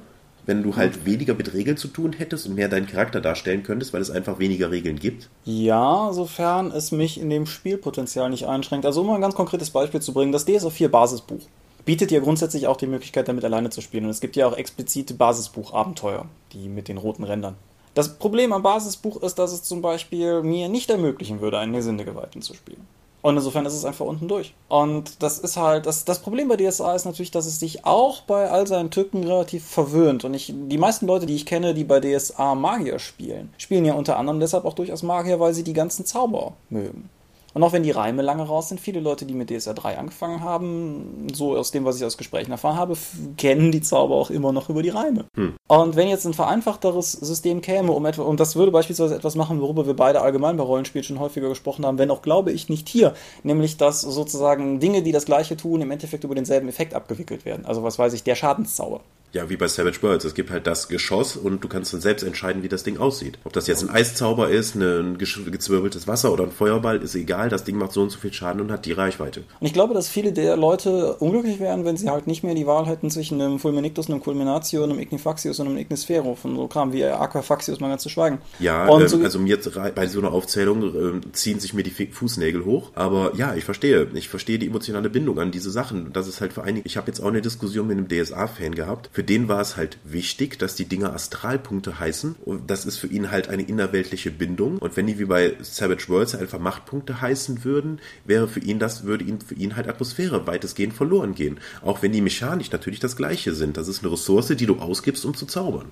[0.49, 3.93] wenn du halt weniger mit Regeln zu tun hättest und mehr deinen Charakter darstellen könntest,
[3.93, 5.29] weil es einfach weniger Regeln gibt?
[5.45, 8.87] Ja, sofern es mich in dem Spielpotenzial nicht einschränkt.
[8.87, 11.41] Also um mal ein ganz konkretes Beispiel zu bringen, das DSO 4 Basisbuch
[11.85, 14.05] bietet ja grundsätzlich auch die Möglichkeit, damit alleine zu spielen.
[14.05, 17.55] Und es gibt ja auch explizite Basisbuch-Abenteuer, die mit den roten Rändern.
[17.93, 22.41] Das Problem am Basisbuch ist, dass es zum Beispiel mir nicht ermöglichen würde, einen Geweihten
[22.41, 22.87] zu spielen.
[23.21, 24.53] Und insofern ist es einfach unten durch.
[24.69, 28.21] Und das ist halt, das, das Problem bei DSA ist natürlich, dass es sich auch
[28.21, 30.23] bei all seinen Tücken relativ verwöhnt.
[30.23, 33.93] Und ich, die meisten Leute, die ich kenne, die bei DSA Magier spielen, spielen ja
[33.93, 37.09] unter anderem deshalb auch durchaus Magier, weil sie die ganzen Zauber mögen.
[37.53, 40.41] Und auch wenn die Reime lange raus sind, viele Leute, die mit DSR 3 angefangen
[40.41, 42.95] haben, so aus dem, was ich aus Gesprächen erfahren habe,
[43.37, 45.25] kennen die Zauber auch immer noch über die Reime.
[45.35, 45.55] Hm.
[45.67, 49.61] Und wenn jetzt ein vereinfachteres System käme, um etwa, und das würde beispielsweise etwas machen,
[49.61, 52.87] worüber wir beide allgemein bei Rollenspielen schon häufiger gesprochen haben, wenn auch glaube ich nicht
[52.87, 57.45] hier, nämlich dass sozusagen Dinge, die das gleiche tun, im Endeffekt über denselben Effekt abgewickelt
[57.45, 57.65] werden.
[57.65, 59.01] Also was weiß ich, der Schadenszauber.
[59.31, 60.25] Ja, wie bei Savage Worlds.
[60.25, 63.37] Es gibt halt das Geschoss und du kannst dann selbst entscheiden, wie das Ding aussieht.
[63.43, 67.49] Ob das jetzt ein Eiszauber ist, ein gezwirbeltes Wasser oder ein Feuerball, ist egal.
[67.49, 69.41] Das Ding macht so und so viel Schaden und hat die Reichweite.
[69.59, 72.65] Und ich glaube, dass viele der Leute unglücklich wären, wenn sie halt nicht mehr die
[72.65, 76.35] Wahl hätten zwischen einem Fulminictus, einem Culminatio, einem Ignifaxius und einem Ignisphero.
[76.35, 78.39] Von so Kram wie Aquafaxius mal ganz zu schweigen.
[78.59, 79.59] Ja, ähm, so also mir
[79.93, 82.91] bei so einer Aufzählung äh, ziehen sich mir die Fußnägel hoch.
[82.95, 84.07] Aber ja, ich verstehe.
[84.15, 86.13] Ich verstehe die emotionale Bindung an diese Sachen.
[86.13, 86.87] Das ist halt für einige.
[86.87, 89.11] Ich habe jetzt auch eine Diskussion mit einem DSA-Fan gehabt.
[89.19, 92.37] Für den war es halt wichtig, dass die Dinger Astralpunkte heißen.
[92.45, 94.77] Und das ist für ihn halt eine innerweltliche Bindung.
[94.77, 99.03] Und wenn die wie bei Savage Worlds einfach Machtpunkte heißen würden, wäre für ihn das,
[99.03, 101.59] würde ihn für ihn halt Atmosphäre weitestgehend verloren gehen.
[101.81, 103.75] Auch wenn die mechanisch natürlich das gleiche sind.
[103.75, 105.91] Das ist eine Ressource, die du ausgibst, um zu zaubern.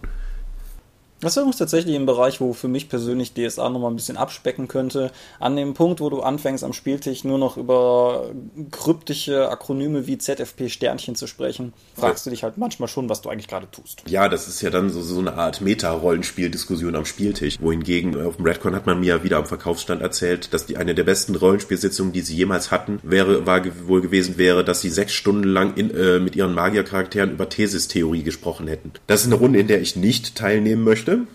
[1.20, 5.12] Das ist tatsächlich ein Bereich, wo für mich persönlich DSA nochmal ein bisschen abspecken könnte.
[5.40, 8.30] An dem Punkt, wo du anfängst am Spieltisch nur noch über
[8.70, 13.30] kryptische Akronyme wie ZFP Sternchen zu sprechen, fragst du dich halt manchmal schon, was du
[13.30, 14.04] eigentlich gerade tust.
[14.08, 17.60] Ja, das ist ja dann so, so eine Art Meta-Rollenspiel-Diskussion am Spieltisch.
[17.60, 20.94] Wohingegen auf dem Redcon hat man mir ja wieder am Verkaufsstand erzählt, dass die eine
[20.94, 25.14] der besten Rollenspielsitzungen, die sie jemals hatten, wäre, war wohl gewesen wäre, dass sie sechs
[25.14, 28.92] Stunden lang in, äh, mit ihren Magiercharakteren über Thesis-Theorie gesprochen hätten.
[29.08, 31.28] Das ist eine Runde, in der ich nicht teilnehmen möchte möchte,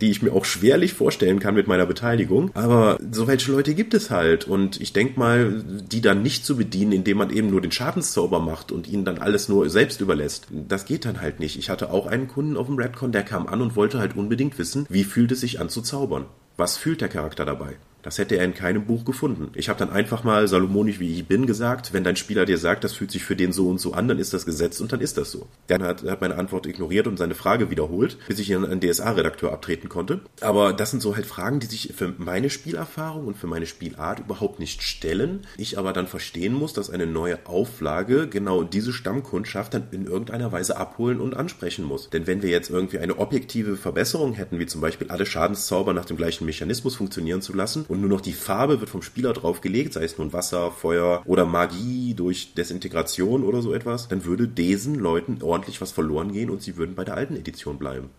[0.00, 2.50] die ich mir auch schwerlich vorstellen kann mit meiner Beteiligung.
[2.54, 4.46] Aber so welche Leute gibt es halt.
[4.46, 8.40] Und ich denke mal, die dann nicht zu bedienen, indem man eben nur den Schadenszauber
[8.40, 11.56] macht und ihnen dann alles nur selbst überlässt, das geht dann halt nicht.
[11.58, 14.58] Ich hatte auch einen Kunden auf dem Redcon, der kam an und wollte halt unbedingt
[14.58, 16.26] wissen, wie fühlt es sich an zu zaubern.
[16.56, 17.76] Was fühlt der Charakter dabei?
[18.06, 19.50] Das hätte er in keinem Buch gefunden.
[19.54, 22.84] Ich habe dann einfach mal, salomonisch wie ich bin, gesagt, wenn dein Spieler dir sagt,
[22.84, 25.00] das fühlt sich für den so und so an, dann ist das Gesetz und dann
[25.00, 25.48] ist das so.
[25.66, 28.80] Dann hat, er meine Antwort ignoriert und seine Frage wiederholt, bis ich ihn an einen
[28.80, 30.20] DSA-Redakteur abtreten konnte.
[30.40, 34.20] Aber das sind so halt Fragen, die sich für meine Spielerfahrung und für meine Spielart
[34.20, 35.40] überhaupt nicht stellen.
[35.56, 40.52] Ich aber dann verstehen muss, dass eine neue Auflage genau diese Stammkundschaft dann in irgendeiner
[40.52, 42.08] Weise abholen und ansprechen muss.
[42.10, 46.04] Denn wenn wir jetzt irgendwie eine objektive Verbesserung hätten, wie zum Beispiel alle Schadenszauber nach
[46.04, 49.94] dem gleichen Mechanismus funktionieren zu lassen und nur noch die Farbe wird vom Spieler draufgelegt,
[49.94, 54.96] sei es nun Wasser, Feuer oder Magie durch Desintegration oder so etwas, dann würde diesen
[54.96, 58.10] Leuten ordentlich was verloren gehen und sie würden bei der alten Edition bleiben.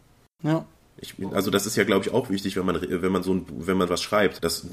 [0.43, 0.65] Ja.
[0.99, 3.45] Ich, also das ist ja, glaube ich, auch wichtig, wenn man, wenn man so ein,
[3.51, 4.65] wenn man was schreibt, dass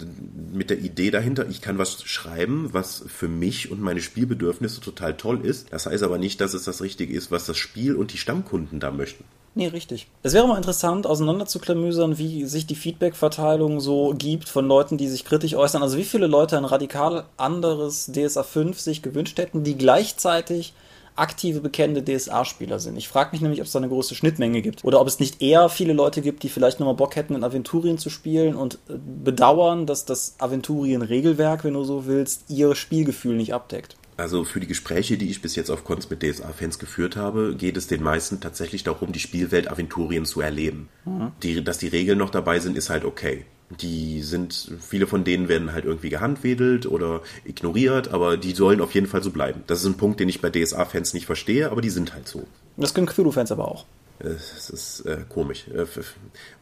[0.55, 5.19] mit der Idee dahinter, ich kann was schreiben, was für mich und meine Spielbedürfnisse total
[5.19, 5.71] toll ist.
[5.71, 8.81] Das heißt aber nicht, dass es das Richtige ist, was das Spiel und die Stammkunden
[8.81, 9.25] da möchten.
[9.57, 10.09] Nee, richtig.
[10.25, 15.25] Es wäre mal interessant, auseinanderzuklamüsern, wie sich die Feedback-Verteilung so gibt von Leuten, die sich
[15.25, 15.83] kritisch äußern.
[15.83, 20.75] Also wie viele Leute ein radikal anderes DSA 5 sich gewünscht hätten, die gleichzeitig
[21.17, 22.97] aktive, bekennende DSA-Spieler sind.
[22.97, 24.85] Ich frage mich nämlich, ob es da eine große Schnittmenge gibt.
[24.85, 27.99] Oder ob es nicht eher viele Leute gibt, die vielleicht nochmal Bock hätten, in Aventurien
[27.99, 28.95] zu spielen und äh,
[29.25, 33.97] bedauern, dass das Aventurien-Regelwerk, wenn du so willst, ihr Spielgefühl nicht abdeckt.
[34.17, 37.77] Also für die Gespräche, die ich bis jetzt auf Cons mit DSA-Fans geführt habe, geht
[37.77, 40.89] es den meisten tatsächlich darum, die Spielwelt Aventurien zu erleben.
[41.05, 41.33] Mhm.
[41.43, 43.45] Die, dass die Regeln noch dabei sind, ist halt okay.
[43.81, 48.95] Die sind, viele von denen werden halt irgendwie gehandwedelt oder ignoriert, aber die sollen auf
[48.95, 49.63] jeden Fall so bleiben.
[49.67, 52.47] Das ist ein Punkt, den ich bei DSA-Fans nicht verstehe, aber die sind halt so.
[52.77, 53.85] Das können Cthulhu-Fans aber auch.
[54.21, 55.67] Es ist äh, komisch.
[55.69, 55.87] Äh,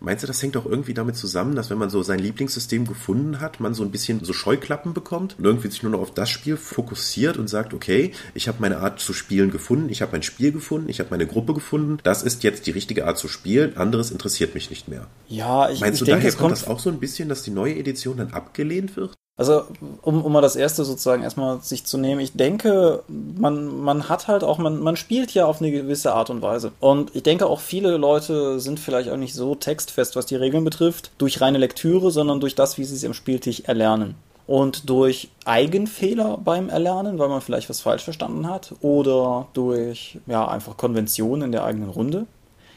[0.00, 3.40] meinst du, das hängt auch irgendwie damit zusammen, dass wenn man so sein Lieblingssystem gefunden
[3.40, 6.30] hat, man so ein bisschen so Scheuklappen bekommt und irgendwie sich nur noch auf das
[6.30, 10.22] Spiel fokussiert und sagt, okay, ich habe meine Art zu spielen gefunden, ich habe mein
[10.22, 13.76] Spiel gefunden, ich habe meine Gruppe gefunden, das ist jetzt die richtige Art zu spielen,
[13.76, 15.06] anderes interessiert mich nicht mehr.
[15.28, 17.50] Ja, ich, Meinst ich du, denke, daher kommt das auch so ein bisschen, dass die
[17.50, 19.12] neue Edition dann abgelehnt wird?
[19.36, 19.64] Also,
[20.02, 24.28] um, um mal das erste sozusagen erstmal sich zu nehmen, ich denke, man, man hat
[24.28, 26.72] halt auch, man, man spielt ja auf eine gewisse Art und Weise.
[26.80, 30.64] Und ich denke auch viele Leute sind vielleicht auch nicht so textfest, was die Regeln
[30.64, 34.16] betrifft, durch reine Lektüre, sondern durch das, wie sie es im Spieltisch erlernen.
[34.46, 40.46] Und durch Eigenfehler beim Erlernen, weil man vielleicht was falsch verstanden hat, oder durch ja
[40.46, 42.26] einfach Konventionen in der eigenen Runde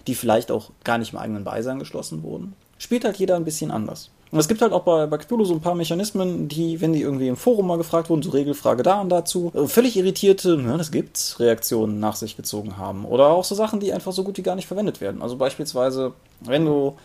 [0.07, 2.53] die vielleicht auch gar nicht im eigenen Beisein geschlossen wurden.
[2.77, 4.11] Spielt halt jeder ein bisschen anders.
[4.31, 7.01] Und es gibt halt auch bei, bei Cthulhu so ein paar Mechanismen, die, wenn die
[7.01, 10.77] irgendwie im Forum mal gefragt wurden, so Regelfrage da und dazu, äh, völlig irritierte, ja,
[10.77, 13.05] das gibt's, Reaktionen nach sich gezogen haben.
[13.05, 15.21] Oder auch so Sachen, die einfach so gut wie gar nicht verwendet werden.
[15.21, 16.95] Also beispielsweise, wenn du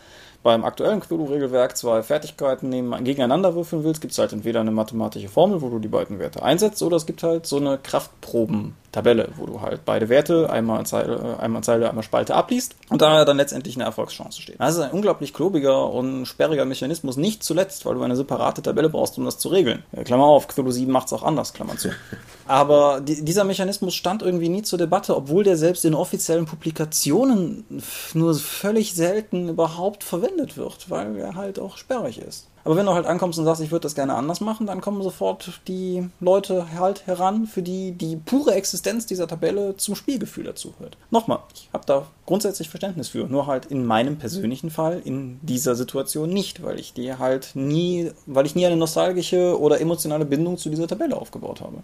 [0.43, 5.29] beim aktuellen Cthulhu-Regelwerk zwei Fertigkeiten neben, gegeneinander würfeln willst, gibt es halt entweder eine mathematische
[5.29, 7.77] Formel, wo du die beiden Werte einsetzt, oder es gibt halt so eine
[8.91, 13.25] Kraftproben-Tabelle, wo du halt beide Werte, einmal Zeile, einmal Zeile, einmal Spalte abliest und da
[13.25, 14.59] dann letztendlich eine Erfolgschance steht.
[14.59, 18.89] Das ist ein unglaublich klobiger und sperriger Mechanismus, nicht zuletzt, weil du eine separate Tabelle
[18.89, 19.83] brauchst, um das zu regeln.
[20.05, 21.89] Klammer auf, Cthulhu 7 macht es auch anders, Klammer zu.
[22.47, 27.63] Aber die, dieser Mechanismus stand irgendwie nie zur Debatte, obwohl der selbst in offiziellen Publikationen
[28.13, 32.50] nur völlig selten überhaupt verwendet wird, weil er halt auch sperrig ist.
[32.63, 35.01] Aber wenn du halt ankommst und sagst, ich würde das gerne anders machen, dann kommen
[35.01, 40.73] sofort die Leute halt heran, für die die pure Existenz dieser Tabelle zum Spielgefühl dazu
[40.79, 40.97] hört.
[41.09, 45.75] Nochmal, ich habe da grundsätzlich Verständnis für, nur halt in meinem persönlichen Fall in dieser
[45.75, 50.57] Situation nicht, weil ich die halt nie, weil ich nie eine nostalgische oder emotionale Bindung
[50.57, 51.77] zu dieser Tabelle aufgebaut habe.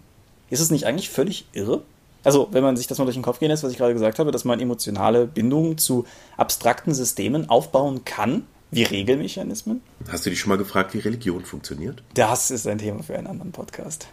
[0.50, 1.82] Ist es nicht eigentlich völlig irre?
[2.24, 4.18] Also, wenn man sich das mal durch den Kopf gehen lässt, was ich gerade gesagt
[4.18, 6.04] habe, dass man emotionale Bindungen zu
[6.36, 9.80] abstrakten Systemen aufbauen kann, wie Regelmechanismen?
[10.08, 12.02] Hast du dich schon mal gefragt, wie Religion funktioniert?
[12.14, 14.08] Das ist ein Thema für einen anderen Podcast.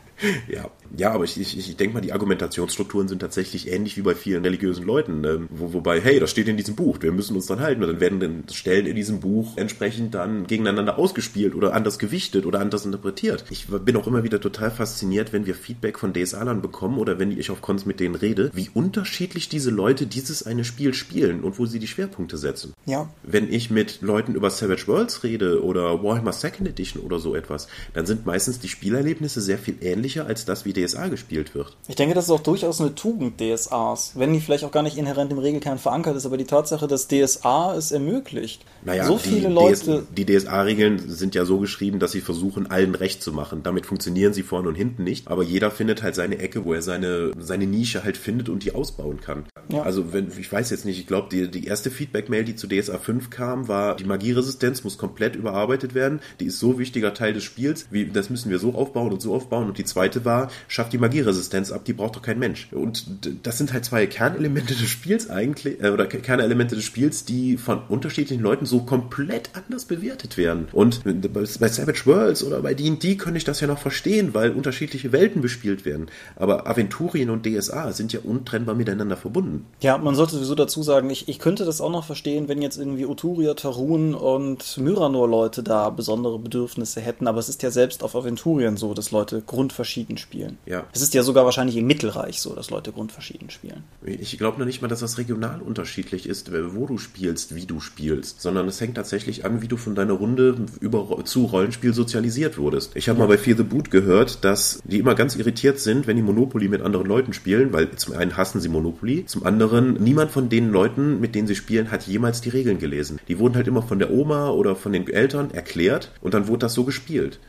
[0.47, 4.16] Ja, ja, aber ich, ich, ich denke mal, die Argumentationsstrukturen sind tatsächlich ähnlich wie bei
[4.16, 5.24] vielen religiösen Leuten.
[5.24, 7.84] Ähm, wo, wobei, hey, das steht in diesem Buch, wir müssen uns dann halten.
[7.84, 12.45] Und dann werden dann Stellen in diesem Buch entsprechend dann gegeneinander ausgespielt oder anders gewichtet
[12.45, 13.45] oder anders interpretiert.
[13.49, 17.38] Ich bin auch immer wieder total fasziniert, wenn wir Feedback von DSA-Lern bekommen oder wenn
[17.38, 21.59] ich auf Cons mit denen rede, wie unterschiedlich diese Leute dieses eine Spiel spielen und
[21.59, 22.74] wo sie die Schwerpunkte setzen.
[22.86, 23.09] Ja.
[23.24, 27.68] Wenn ich mit Leuten über Savage Worlds rede oder Warhammer Second Edition oder so etwas,
[27.93, 31.75] dann sind meistens die Spielerlebnisse sehr viel ähnlicher als das, wie DSA gespielt wird.
[31.87, 34.97] Ich denke, das ist auch durchaus eine Tugend DSAs, wenn die vielleicht auch gar nicht
[34.97, 38.63] inhärent im Regelkern verankert ist, aber die Tatsache, dass DSA es ermöglicht.
[38.83, 40.03] Naja, so viele Leute.
[40.15, 43.63] DS, die DSA-Regeln sind ja so geschrieben, dass sie versuchen, allen recht zu machen.
[43.63, 46.81] Damit funktionieren sie vorne und hinten nicht, aber jeder findet halt seine Ecke, wo er
[46.81, 49.45] seine, seine Nische halt findet und die ausbauen kann.
[49.69, 49.81] Ja.
[49.81, 52.99] Also, wenn, ich weiß jetzt nicht, ich glaube, die, die erste Feedback-Mail, die zu DSA
[52.99, 56.19] 5 kam, war, die Magieresistenz muss komplett überarbeitet werden.
[56.39, 59.33] Die ist so wichtiger Teil des Spiels, wie, das müssen wir so aufbauen und so
[59.33, 59.67] aufbauen.
[59.67, 62.67] Und die zweite war, schafft die Magieresistenz ab, die braucht doch kein Mensch.
[62.71, 63.05] Und
[63.43, 67.81] das sind halt zwei Kernelemente des Spiels eigentlich, äh, oder Kernelemente des Spiels, die von
[67.87, 70.67] unterschiedlichen Leuten so komplett anders bewertet werden.
[70.73, 75.13] Und bei Savage Worlds oder bei D&D könnte ich das ja noch verstehen, weil unterschiedliche
[75.13, 76.07] Welten bespielt werden.
[76.35, 79.65] Aber Aventurien und DSA sind ja untrennbar miteinander verbunden.
[79.79, 82.77] Ja, man sollte sowieso dazu sagen, ich, ich könnte das auch noch verstehen, wenn jetzt
[82.77, 88.15] irgendwie Uturia, Tarun und Myranor-Leute da besondere Bedürfnisse hätten, aber es ist ja selbst auf
[88.15, 89.41] Aventurien so, dass Leute
[89.86, 90.57] grundverschieden spielen.
[90.65, 90.86] Ja.
[90.93, 93.83] Es ist ja sogar wahrscheinlich im Mittelreich so, dass Leute grundverschieden spielen.
[94.03, 97.79] Ich glaube noch nicht mal, dass das regional unterschiedlich ist, wo du spielst, wie du
[97.79, 102.57] spielst, sondern es hängt tatsächlich an, wie du von deiner Runde über, zu Rollenspiel sozialisiert
[102.57, 102.91] wurdest.
[102.95, 106.15] Ich habe mal bei Fear the Boot gehört, dass die immer ganz irritiert sind, wenn
[106.15, 110.31] die Monopoly mit anderen Leuten spielen, weil zum einen hassen sie Monopoly, zum anderen niemand
[110.31, 113.19] von den Leuten, mit denen sie spielen, hat jemals die Regeln gelesen.
[113.27, 116.59] Die wurden halt immer von der Oma oder von den Eltern erklärt und dann wurde
[116.59, 117.39] das so gespielt.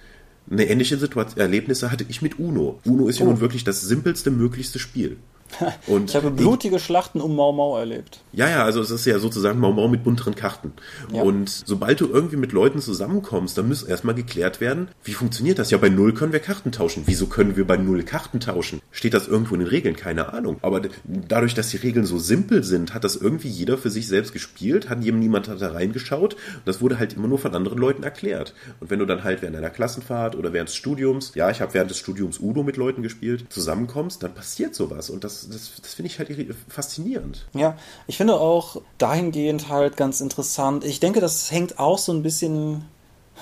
[0.50, 2.80] Eine ähnliche Situation, Erlebnisse hatte ich mit Uno.
[2.84, 3.24] Uno ist oh.
[3.24, 5.16] ja nun wirklich das simpelste, möglichste Spiel.
[5.86, 8.20] Und ich habe blutige Schlachten um Mau Mau erlebt.
[8.32, 10.72] Ja, ja, also es ist ja sozusagen Mau Mau mit bunteren Karten.
[11.12, 11.22] Ja.
[11.22, 15.70] Und sobald du irgendwie mit Leuten zusammenkommst, dann muss erstmal geklärt werden, wie funktioniert das?
[15.70, 17.04] Ja, bei Null können wir Karten tauschen.
[17.06, 18.80] Wieso können wir bei Null Karten tauschen?
[18.90, 19.96] Steht das irgendwo in den Regeln?
[19.96, 20.58] Keine Ahnung.
[20.62, 24.32] Aber dadurch, dass die Regeln so simpel sind, hat das irgendwie jeder für sich selbst
[24.32, 26.34] gespielt, hat niemand hat da reingeschaut.
[26.34, 28.54] Und das wurde halt immer nur von anderen Leuten erklärt.
[28.80, 31.74] Und wenn du dann halt während einer Klassenfahrt oder während des Studiums, ja, ich habe
[31.74, 35.10] während des Studiums Udo mit Leuten gespielt, zusammenkommst, dann passiert sowas.
[35.10, 36.30] Und das das, das finde ich halt
[36.68, 37.46] faszinierend.
[37.54, 37.76] Ja,
[38.06, 40.84] ich finde auch dahingehend halt ganz interessant.
[40.84, 42.84] Ich denke, das hängt auch so ein bisschen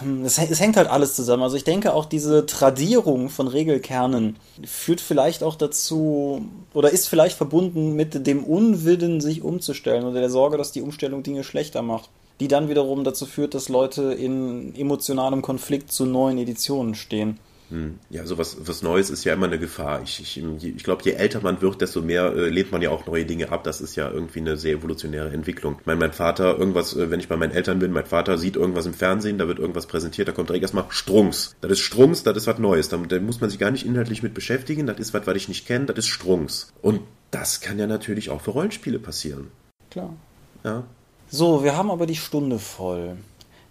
[0.00, 1.42] hm, es, es, hängt halt alles zusammen.
[1.42, 7.36] Also ich denke auch diese Tradierung von Regelkernen führt vielleicht auch dazu oder ist vielleicht
[7.36, 12.10] verbunden mit dem Unwillen, sich umzustellen oder der Sorge, dass die Umstellung Dinge schlechter macht.
[12.40, 17.38] Die dann wiederum dazu führt, dass Leute in emotionalem Konflikt zu neuen Editionen stehen.
[17.74, 17.98] Hm.
[18.08, 20.00] Ja, so was, was Neues ist ja immer eine Gefahr.
[20.04, 23.04] Ich, ich, ich glaube, je älter man wird, desto mehr äh, lehnt man ja auch
[23.06, 23.64] neue Dinge ab.
[23.64, 25.78] Das ist ja irgendwie eine sehr evolutionäre Entwicklung.
[25.80, 28.54] Ich meine, mein Vater, irgendwas, äh, wenn ich bei meinen Eltern bin, mein Vater sieht
[28.54, 31.56] irgendwas im Fernsehen, da wird irgendwas präsentiert, da kommt direkt erstmal Strunks.
[31.62, 32.88] Das ist Strunks, das ist was Neues.
[32.90, 34.86] Da, da muss man sich gar nicht inhaltlich mit beschäftigen.
[34.86, 36.72] Das ist was, was ich nicht kenne, das ist Strunks.
[36.80, 37.00] Und
[37.32, 39.50] das kann ja natürlich auch für Rollenspiele passieren.
[39.90, 40.14] Klar.
[40.62, 40.84] Ja.
[41.28, 43.16] So, wir haben aber die Stunde voll.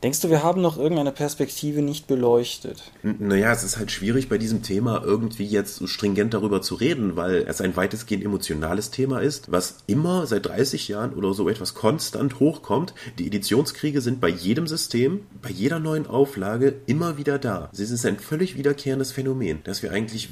[0.04, 2.92] Denkst du, wir haben noch irgendeine Perspektive nicht beleuchtet?
[3.04, 7.16] Naja, es ist halt schwierig bei diesem Thema irgendwie jetzt so stringent darüber zu reden,
[7.16, 11.74] weil es ein weitestgehend emotionales Thema ist, was immer seit 30 Jahren oder so etwas
[11.74, 12.94] konstant hochkommt.
[13.18, 17.70] Die Editionskriege sind bei jedem System, bei jeder neuen Auflage immer wieder da.
[17.72, 20.28] Es ist ein völlig wiederkehrendes Phänomen, dass wir eigentlich,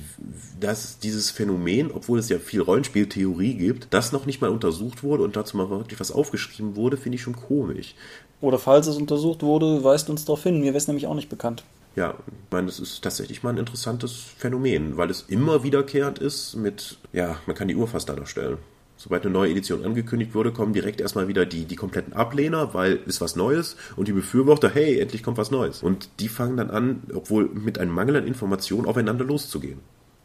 [0.60, 5.24] dass dieses Phänomen, obwohl es ja viel Rollenspieltheorie gibt, das noch nicht mal untersucht wurde
[5.24, 7.96] und dazu mal wirklich was aufgeschrieben wurde, finde ich schon komisch.
[8.42, 10.60] Oder falls es untersucht wurde, weist uns darauf hin.
[10.60, 11.64] Mir wäre es nämlich auch nicht bekannt.
[11.96, 16.56] Ja, ich meine, das ist tatsächlich mal ein interessantes Phänomen, weil es immer wiederkehrend ist
[16.56, 18.58] mit, ja, man kann die Uhr fast dadurch stellen.
[18.96, 23.00] Sobald eine neue Edition angekündigt wurde, kommen direkt erstmal wieder die, die kompletten Ablehner, weil
[23.08, 25.82] ist was Neues und die Befürworter, hey, endlich kommt was Neues.
[25.82, 29.80] Und die fangen dann an, obwohl mit einem Mangel an Informationen aufeinander loszugehen.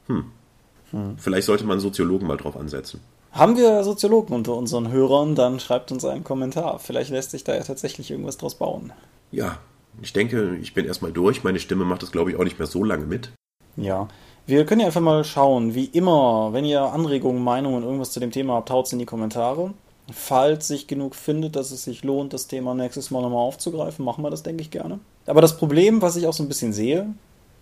[0.09, 0.27] Hm.
[0.91, 1.15] hm.
[1.17, 3.01] Vielleicht sollte man Soziologen mal drauf ansetzen.
[3.37, 6.79] Haben wir Soziologen unter unseren Hörern, dann schreibt uns einen Kommentar.
[6.79, 8.95] Vielleicht lässt sich da ja tatsächlich irgendwas draus bauen.
[9.31, 9.59] Ja,
[10.01, 11.45] ich denke, ich bin erstmal durch.
[11.45, 13.33] Meine Stimme macht das, glaube ich, auch nicht mehr so lange mit.
[13.77, 14.09] Ja,
[14.47, 15.75] wir können ja einfach mal schauen.
[15.75, 19.05] Wie immer, wenn ihr Anregungen, Meinungen, irgendwas zu dem Thema habt, haut es in die
[19.05, 19.75] Kommentare.
[20.11, 24.25] Falls sich genug findet, dass es sich lohnt, das Thema nächstes Mal nochmal aufzugreifen, machen
[24.25, 24.99] wir das, denke ich, gerne.
[25.27, 27.13] Aber das Problem, was ich auch so ein bisschen sehe,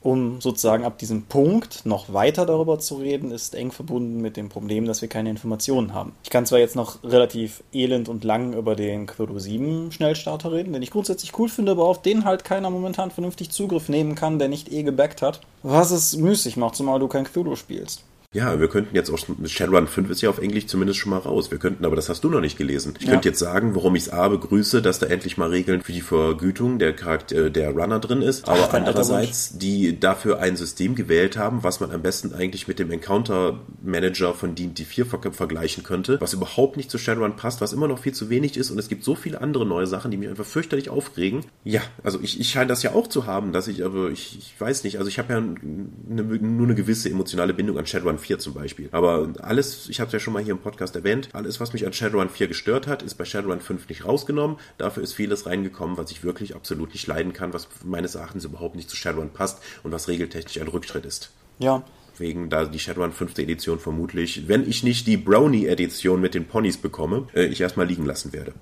[0.05, 4.51] um sozusagen ab diesem Punkt noch weiter darüber zu reden, ist eng verbunden mit dem
[4.51, 6.13] Problem, dass wir keine Informationen haben.
[6.23, 10.75] Ich kann zwar jetzt noch relativ elend und lang über den Cthulhu 7 Schnellstarter reden,
[10.75, 14.39] den ich grundsätzlich cool finde, aber auf den halt keiner momentan vernünftig Zugriff nehmen kann,
[14.39, 18.05] der nicht eh gebackt hat, was es müßig macht, zumal du kein Cthulhu spielst.
[18.35, 21.53] Ja, wir könnten jetzt auch, Shadowrun 5 ist ja auf Englisch zumindest schon mal raus.
[21.53, 22.95] Wir könnten, aber das hast du noch nicht gelesen.
[22.99, 23.13] Ich ja.
[23.13, 26.01] könnte jetzt sagen, warum ich es A begrüße, dass da endlich mal Regeln für die
[26.01, 31.37] Vergütung der Charakter, der Runner drin ist, aber Ach, andererseits, die dafür ein System gewählt
[31.39, 35.85] haben, was man am besten eigentlich mit dem Encounter Manager von D&D 4 ver vergleichen
[35.85, 38.79] könnte, was überhaupt nicht zu Shadowrun passt, was immer noch viel zu wenig ist und
[38.81, 41.43] es gibt so viele andere neue Sachen, die mich einfach fürchterlich aufregen.
[41.63, 44.55] Ja, also ich, ich scheine das ja auch zu haben, dass ich, aber ich, ich
[44.61, 48.39] weiß nicht, also ich habe ja eine, nur eine gewisse emotionale Bindung an Shadowrun 4
[48.39, 48.89] zum Beispiel.
[48.93, 51.87] Aber alles, ich habe es ja schon mal hier im Podcast erwähnt, alles, was mich
[51.87, 54.57] an Shadowrun 4 gestört hat, ist bei Shadowrun 5 nicht rausgenommen.
[54.79, 58.77] Dafür ist vieles reingekommen, was ich wirklich absolut nicht leiden kann, was meines Erachtens überhaupt
[58.77, 61.31] nicht zu Shadowrun passt und was regeltechnisch ein Rückschritt ist.
[61.59, 61.85] Ja,
[62.19, 63.39] wegen da die Shadowrun 5.
[63.39, 68.07] Edition vermutlich, wenn ich nicht die Brownie-Edition mit den Ponys bekomme, äh, ich erstmal liegen
[68.07, 68.53] lassen werde.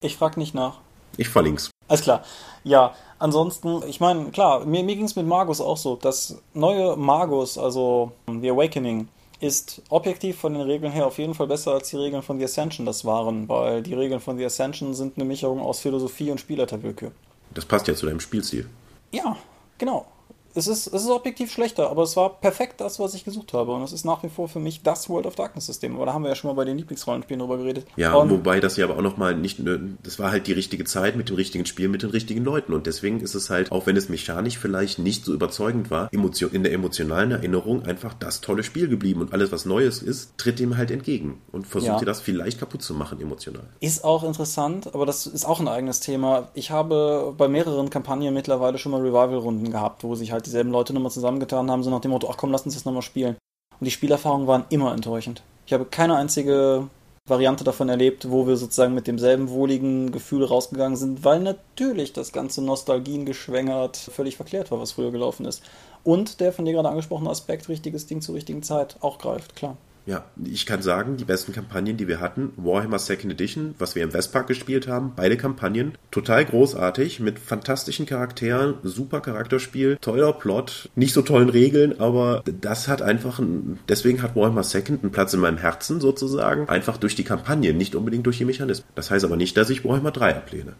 [0.00, 0.80] Ich frag nicht nach.
[1.16, 1.71] Ich verlink's.
[1.92, 2.22] Alles klar.
[2.64, 5.96] Ja, ansonsten, ich meine, klar, mir, mir ging es mit Magus auch so.
[5.96, 9.08] Das neue Magus, also The Awakening,
[9.40, 12.44] ist objektiv von den Regeln her auf jeden Fall besser als die Regeln von The
[12.44, 16.38] Ascension das waren, weil die Regeln von The Ascension sind eine Mischung aus Philosophie und
[16.38, 17.10] Spielerterwillkür.
[17.52, 18.66] Das passt ja zu deinem Spielstil.
[19.10, 19.36] Ja,
[19.76, 20.06] genau
[20.54, 23.72] es ist, es ist objektiv schlechter, aber es war perfekt das, was ich gesucht habe.
[23.72, 25.96] Und es ist nach wie vor für mich das World of Darkness System.
[25.96, 27.86] Aber da haben wir ja schon mal bei den Lieblingsrollenspielen drüber geredet.
[27.96, 29.60] Ja, und wobei das ja aber auch nochmal nicht,
[30.02, 32.72] das war halt die richtige Zeit mit dem richtigen Spiel, mit den richtigen Leuten.
[32.72, 36.62] Und deswegen ist es halt, auch wenn es mechanisch vielleicht nicht so überzeugend war, in
[36.62, 39.20] der emotionalen Erinnerung einfach das tolle Spiel geblieben.
[39.20, 41.98] Und alles, was Neues ist, tritt dem halt entgegen und versucht ja.
[41.98, 43.64] dir das vielleicht kaputt zu machen emotional.
[43.80, 46.48] Ist auch interessant, aber das ist auch ein eigenes Thema.
[46.54, 50.92] Ich habe bei mehreren Kampagnen mittlerweile schon mal Revival-Runden gehabt, wo sich halt dieselben Leute
[50.92, 53.36] nochmal zusammengetan haben, so nach dem Motto, ach komm, lass uns das nochmal spielen.
[53.80, 55.42] Und die Spielerfahrungen waren immer enttäuschend.
[55.66, 56.88] Ich habe keine einzige
[57.28, 62.32] Variante davon erlebt, wo wir sozusagen mit demselben wohligen Gefühl rausgegangen sind, weil natürlich das
[62.32, 65.62] ganze Nostalgien geschwängert völlig verklärt war, was früher gelaufen ist.
[66.04, 69.76] Und der von dir gerade angesprochene Aspekt, richtiges Ding zur richtigen Zeit, auch greift, klar.
[70.04, 74.02] Ja, ich kann sagen, die besten Kampagnen, die wir hatten, Warhammer Second Edition, was wir
[74.02, 80.90] im Westpark gespielt haben, beide Kampagnen, total großartig, mit fantastischen Charakteren, super Charakterspiel, toller Plot,
[80.96, 85.34] nicht so tollen Regeln, aber das hat einfach, ein, deswegen hat Warhammer Second einen Platz
[85.34, 88.88] in meinem Herzen sozusagen, einfach durch die Kampagne, nicht unbedingt durch die Mechanismen.
[88.96, 90.74] Das heißt aber nicht, dass ich Warhammer 3 ablehne.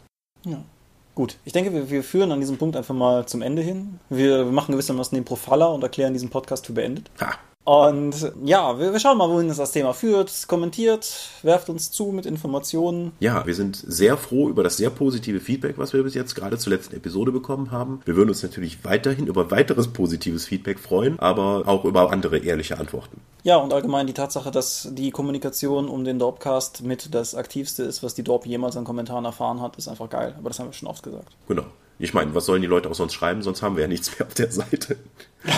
[0.44, 0.64] Ja.
[1.14, 4.00] Gut, ich denke, wir, wir, führen an diesem Punkt einfach mal zum Ende hin.
[4.08, 7.10] Wir, wir machen gewissermaßen den Profaller und erklären diesen Podcast für beendet.
[7.20, 7.34] Ha.
[7.64, 10.48] Und ja, wir, wir, schauen mal, wohin uns das Thema führt.
[10.48, 13.12] Kommentiert, werft uns zu mit Informationen.
[13.20, 16.58] Ja, wir sind sehr froh über das sehr positive Feedback, was wir bis jetzt gerade
[16.58, 18.00] zur letzten Episode bekommen haben.
[18.04, 22.78] Wir würden uns natürlich weiterhin über weiteres positives Feedback freuen, aber auch über andere ehrliche
[22.78, 23.20] Antworten.
[23.44, 28.02] Ja, und allgemein die Tatsache, dass die Kommunikation um den Dorpcast mit das Aktivste ist,
[28.02, 30.34] was die Dorp jemals an Kommentaren erfahren hat, ist einfach geil.
[30.36, 31.28] Aber das haben wir schon oft gesagt.
[31.46, 31.64] Genau.
[32.02, 33.42] Ich meine, was sollen die Leute auch sonst schreiben?
[33.42, 34.96] Sonst haben wir ja nichts mehr auf der Seite.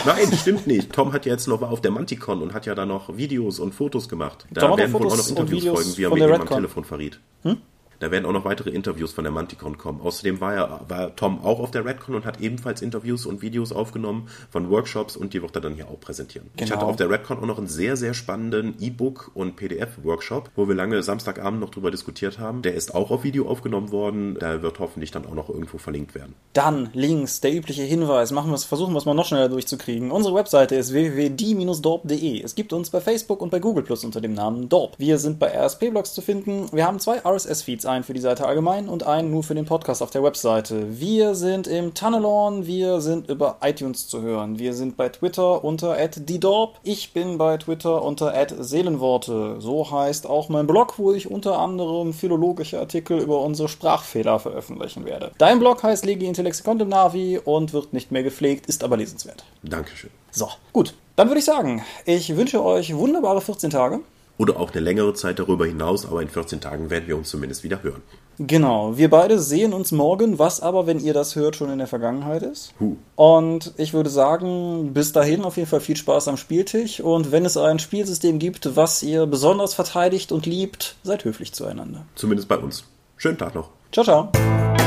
[0.05, 0.93] Nein, stimmt nicht.
[0.93, 3.75] Tom hat ja jetzt noch auf der Manticon und hat ja da noch Videos und
[3.75, 4.47] Fotos gemacht.
[4.51, 7.19] Da Tom werden wohl auch noch Interviews folgen, wie er mir eben am Telefon verriet.
[7.45, 7.57] Hm?
[8.01, 10.01] Da werden auch noch weitere Interviews von der Manticon kommen.
[10.01, 13.73] Außerdem war, er, war Tom auch auf der Redcon und hat ebenfalls Interviews und Videos
[13.73, 16.51] aufgenommen von Workshops und die wird er dann hier auch präsentieren.
[16.57, 16.65] Genau.
[16.65, 20.69] Ich hatte auf der Redcon auch noch einen sehr, sehr spannenden E-Book- und PDF-Workshop, wo
[20.69, 22.63] wir lange Samstagabend noch drüber diskutiert haben.
[22.63, 24.37] Der ist auch auf Video aufgenommen worden.
[24.39, 26.35] Da wird hoffentlich dann auch noch irgendwo verlinkt werden.
[26.53, 28.33] Dann Links, der übliche Hinweis.
[28.33, 30.11] Machen wir es, versuchen wir es mal noch schneller durchzukriegen.
[30.11, 32.43] Unsere Webseite ist www.die-dorp.de.
[32.43, 34.99] Es gibt uns bei Facebook und bei Google Plus unter dem Namen Dorp.
[34.99, 36.67] Wir sind bei RSP-Blogs zu finden.
[36.73, 40.03] Wir haben zwei RSS-Feeds, einen für die Seite allgemein und einen nur für den Podcast
[40.03, 41.01] auf der Webseite.
[41.01, 44.59] Wir sind im Tunnelon, wir sind über iTunes zu hören.
[44.59, 46.77] Wir sind bei Twitter unter @die_dorp.
[46.83, 49.61] Ich bin bei Twitter unter @seelenworte.
[49.61, 55.05] So heißt auch mein Blog, wo ich unter anderem philologische Artikel über unsere Sprachfehler veröffentlichen
[55.05, 55.33] werde.
[55.39, 59.45] Dein Blog heißt Legi Intellexikon dem Navi und wird nicht mehr gepflegt, ist aber lesenswert.
[59.63, 60.11] Dankeschön.
[60.31, 60.95] So, gut.
[61.17, 64.01] Dann würde ich sagen, ich wünsche euch wunderbare 14 Tage.
[64.37, 67.63] Oder auch eine längere Zeit darüber hinaus, aber in 14 Tagen werden wir uns zumindest
[67.63, 68.03] wieder hören.
[68.39, 71.87] Genau, wir beide sehen uns morgen, was aber, wenn ihr das hört, schon in der
[71.87, 72.75] Vergangenheit ist.
[72.81, 72.97] Huh.
[73.15, 77.01] Und ich würde sagen, bis dahin auf jeden Fall viel Spaß am Spieltisch.
[77.01, 82.05] Und wenn es ein Spielsystem gibt, was ihr besonders verteidigt und liebt, seid höflich zueinander.
[82.17, 82.85] Zumindest bei uns.
[83.17, 83.71] Schönen Tag noch.
[83.93, 84.84] Ciao, ciao.